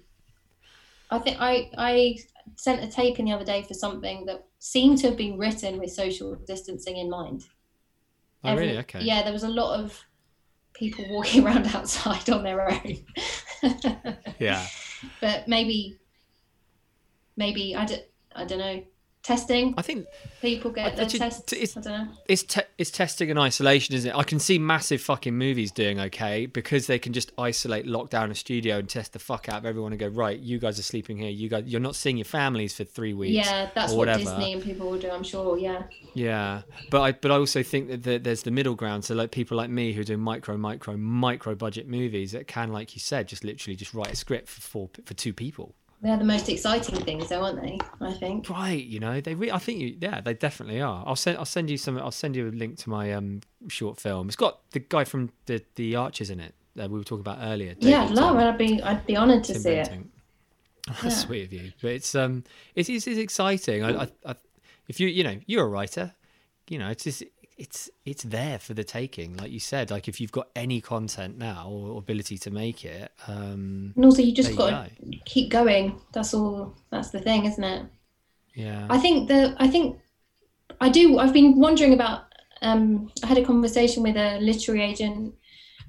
[1.09, 2.17] I think I I
[2.55, 5.79] sent a tape in the other day for something that seemed to have been written
[5.79, 7.43] with social distancing in mind.
[8.43, 8.79] Oh, Every- really?
[8.79, 9.01] Okay.
[9.01, 9.99] Yeah, there was a lot of
[10.73, 13.05] people walking around outside on their own.
[14.39, 14.65] Yeah.
[15.21, 15.97] but maybe,
[17.35, 18.03] maybe I don't,
[18.35, 18.83] I don't know.
[19.29, 20.07] Testing I think
[20.41, 22.07] people get their it's- I don't know.
[22.27, 24.17] it's te- it's testing and isolation, isn't it?
[24.17, 28.31] I can see massive fucking movies doing okay because they can just isolate, lock down
[28.31, 30.39] a studio, and test the fuck out of everyone and go right.
[30.39, 31.29] You guys are sleeping here.
[31.29, 33.35] You guys, you're not seeing your families for three weeks.
[33.45, 34.05] Yeah, that's or what.
[34.17, 35.11] Disney and people will do.
[35.11, 35.59] I'm sure.
[35.59, 35.83] Yeah,
[36.15, 39.05] Yeah, but I but I also think that the, there's the middle ground.
[39.05, 42.95] So like people like me who do micro, micro, micro budget movies that can, like
[42.95, 45.75] you said, just literally just write a script for four for two people.
[46.01, 47.77] They're the most exciting things, though, aren't they?
[48.01, 48.49] I think.
[48.49, 49.35] Right, you know they.
[49.35, 49.97] Re- I think you.
[49.99, 51.03] Yeah, they definitely are.
[51.05, 51.37] I'll send.
[51.37, 51.97] I'll send you some.
[51.97, 54.27] I'll send you a link to my um short film.
[54.27, 57.39] It's got the guy from the the Archers in it that we were talking about
[57.41, 57.75] earlier.
[57.79, 58.43] Yeah, I'd love it.
[58.43, 59.91] I'd be, I'd be honoured to see it.
[60.87, 61.09] That's Yeah.
[61.09, 61.71] sweet of you.
[61.81, 62.43] But it's um,
[62.75, 63.83] it is it's exciting.
[63.83, 64.35] I, I, I,
[64.87, 66.13] if you you know you're a writer,
[66.69, 67.23] you know it's just
[67.59, 69.35] it's it's there for the taking.
[69.35, 73.11] Like you said, like if you've got any content now or ability to make it,
[73.27, 75.17] um, And also, you just got to go.
[75.25, 75.99] keep going.
[76.13, 76.77] That's all.
[76.89, 77.85] That's the thing, isn't it?
[78.55, 79.99] Yeah, I think the I think
[80.79, 81.19] I do.
[81.19, 82.23] I've been wondering about.
[82.61, 85.33] Um, I had a conversation with a literary agent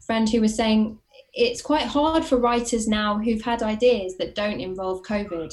[0.07, 0.99] friend who was saying
[1.33, 5.53] it's quite hard for writers now who've had ideas that don't involve COVID.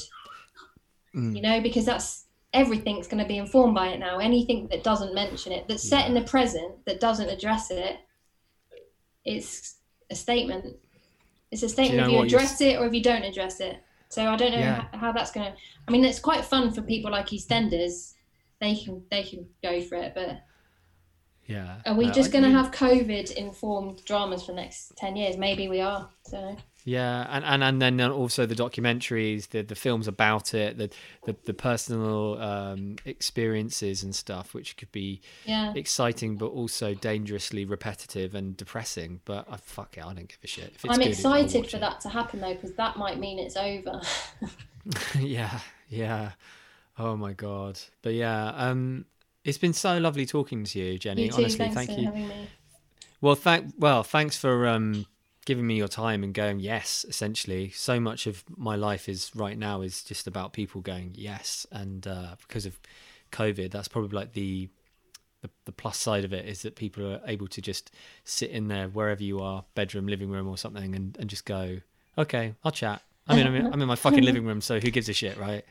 [1.14, 1.34] Mm.
[1.36, 4.18] You know, because that's everything's going to be informed by it now.
[4.18, 7.98] Anything that doesn't mention it, that's set in the present, that doesn't address it,
[9.24, 9.76] it's
[10.10, 10.76] a statement.
[11.50, 13.60] It's a statement know if you what you're address it or if you don't address
[13.60, 13.82] it.
[14.08, 14.86] So I don't know Yeah.
[14.92, 15.54] how, how that's gonna.
[15.86, 18.14] I mean, it's quite fun for people like EastEnders.
[18.60, 20.42] They can they can go for it, but
[21.46, 21.80] Yeah.
[21.86, 25.36] are we No, just going to have COVID informed dramas for the next ten years?
[25.36, 26.10] Maybe we are.
[26.24, 26.56] So
[26.88, 30.88] Yeah, and, and, and then also the documentaries, the the films about it, the
[31.26, 37.66] the, the personal um, experiences and stuff, which could be yeah, exciting but also dangerously
[37.66, 39.20] repetitive and depressing.
[39.26, 40.72] But I fuck it, I don't give a shit.
[40.76, 41.80] If it's I'm good, excited for it.
[41.80, 44.00] that to happen though, because that might mean it's over.
[45.18, 45.58] yeah,
[45.90, 46.30] yeah.
[46.98, 47.78] Oh my god.
[48.00, 49.04] But yeah, um,
[49.44, 51.24] it's been so lovely talking to you, Jenny.
[51.24, 51.36] you too.
[51.36, 52.06] Honestly, thank for you.
[52.06, 52.48] having me.
[53.20, 55.04] Well, thank well, thanks for um,
[55.48, 57.06] giving me your time and going yes.
[57.08, 61.66] Essentially, so much of my life is right now is just about people going yes,
[61.72, 62.78] and uh, because of
[63.32, 64.68] COVID, that's probably like the,
[65.40, 67.90] the the plus side of it is that people are able to just
[68.24, 71.78] sit in there wherever you are, bedroom, living room, or something, and, and just go,
[72.18, 73.00] okay, I'll chat.
[73.26, 75.38] I mean, I'm in, I'm in my fucking living room, so who gives a shit,
[75.38, 75.64] right?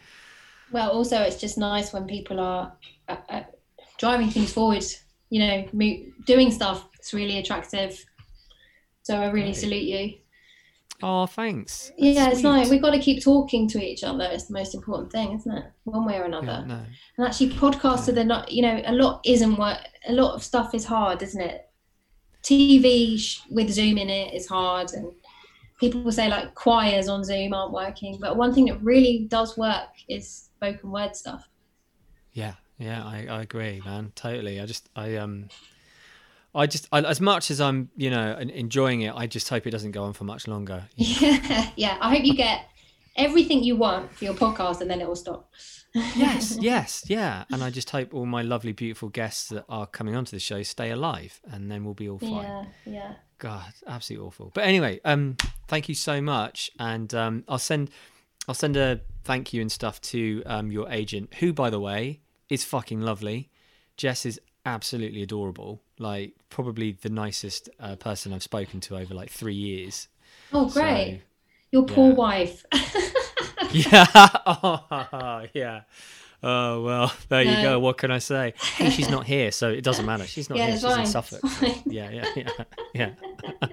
[0.72, 2.74] Well, also it's just nice when people are
[3.08, 3.44] uh, uh,
[4.00, 4.86] driving things forward.
[5.30, 6.88] You know, mo- doing stuff.
[6.96, 8.04] It's really attractive.
[9.08, 9.56] So I really Right.
[9.56, 10.18] salute you.
[11.02, 11.94] Oh, thanks.
[11.98, 12.50] Yeah, it's Sweet.
[12.50, 12.70] nice.
[12.70, 14.26] We've got to keep talking to each other.
[14.26, 15.66] It's the most important thing, isn't it?
[15.86, 16.66] One way or another.
[16.68, 16.86] Yeah, no.
[17.18, 18.52] And actually, podcasts are they're not.
[18.52, 19.78] You know, a lot isn't work.
[20.10, 21.70] A lot of stuff is hard, isn't it?
[22.44, 25.14] TV sh- with Zoom in it is hard, and
[25.80, 28.18] people will say like choirs on Zoom aren't working.
[28.20, 31.48] But one thing that really does work is spoken word stuff.
[32.34, 34.12] Yeah, yeah, I, I agree, man.
[34.16, 34.60] Totally.
[34.60, 35.48] I just, I um,
[36.58, 39.72] I just, I, as much as I'm, you know, enjoying it, I just hope it
[39.72, 40.86] doesn't go on for much longer.
[40.96, 41.98] Yeah, yeah.
[42.02, 42.66] I hope you get
[43.16, 45.52] everything you want for your podcast, and then it will stop.
[45.94, 47.44] yes, yes, yeah.
[47.52, 50.64] And I just hope all my lovely, beautiful guests that are coming onto the show
[50.64, 52.32] stay alive, and then we'll be all fine.
[52.32, 53.14] Yeah, yeah.
[53.38, 54.52] God, absolutely awful.
[54.54, 57.92] But anyway, um, thank you so much, and um, I'll send,
[58.48, 62.22] I'll send a thank you and stuff to um your agent, who, by the way,
[62.50, 63.52] is fucking lovely.
[63.96, 65.84] Jess is absolutely adorable.
[66.00, 70.08] Like probably the nicest uh, person I've spoken to over like three years.
[70.54, 71.22] Oh, So- great.
[71.72, 72.16] Your poor yeah.
[72.16, 72.66] wife.
[73.72, 74.06] Yeah.
[74.46, 75.82] oh, yeah.
[76.42, 77.80] Oh well, there you go.
[77.80, 78.54] What can I say?
[78.76, 80.26] Hey, she's not here, so it doesn't matter.
[80.26, 80.80] She's not Yeah, here.
[80.80, 81.46] She's in Suffolk.
[81.46, 82.64] so- yeah, yeah, yeah,
[82.94, 83.68] yeah.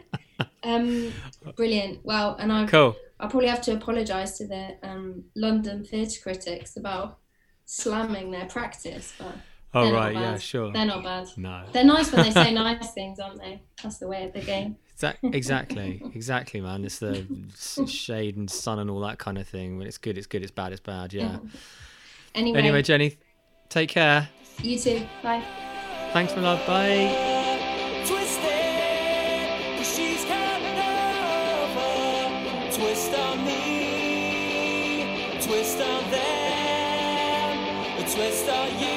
[0.65, 1.13] um,
[1.57, 2.01] brilliant.
[2.05, 2.97] Well, and I Cool.
[3.21, 7.19] I'll probably have to apologise to the um, London theatre critics about
[7.67, 9.37] slamming their practice, but
[9.77, 10.73] Oh they're right, yeah, sure.
[10.73, 11.29] they're not bad.
[11.37, 11.65] No.
[11.73, 13.61] They're nice when they say nice things, aren't they?
[13.83, 14.77] That's the way of the game.
[15.23, 16.85] Exactly, exactly, man.
[16.85, 17.27] It's the
[17.89, 19.77] shade and sun and all that kind of thing.
[19.77, 20.43] When it's good, it's good.
[20.43, 21.13] It's bad, it's bad.
[21.13, 21.39] Yeah.
[22.37, 23.17] Anyway, Anyway, Jenny,
[23.69, 24.29] take care.
[24.61, 25.07] you too.
[25.23, 25.41] Bye.
[26.13, 26.67] Thanks, my love.
[26.67, 28.03] Bye.
[28.07, 32.71] Twisted, 'cause she's coming over.
[32.77, 38.94] Twist on me, twist on them, a twist on you.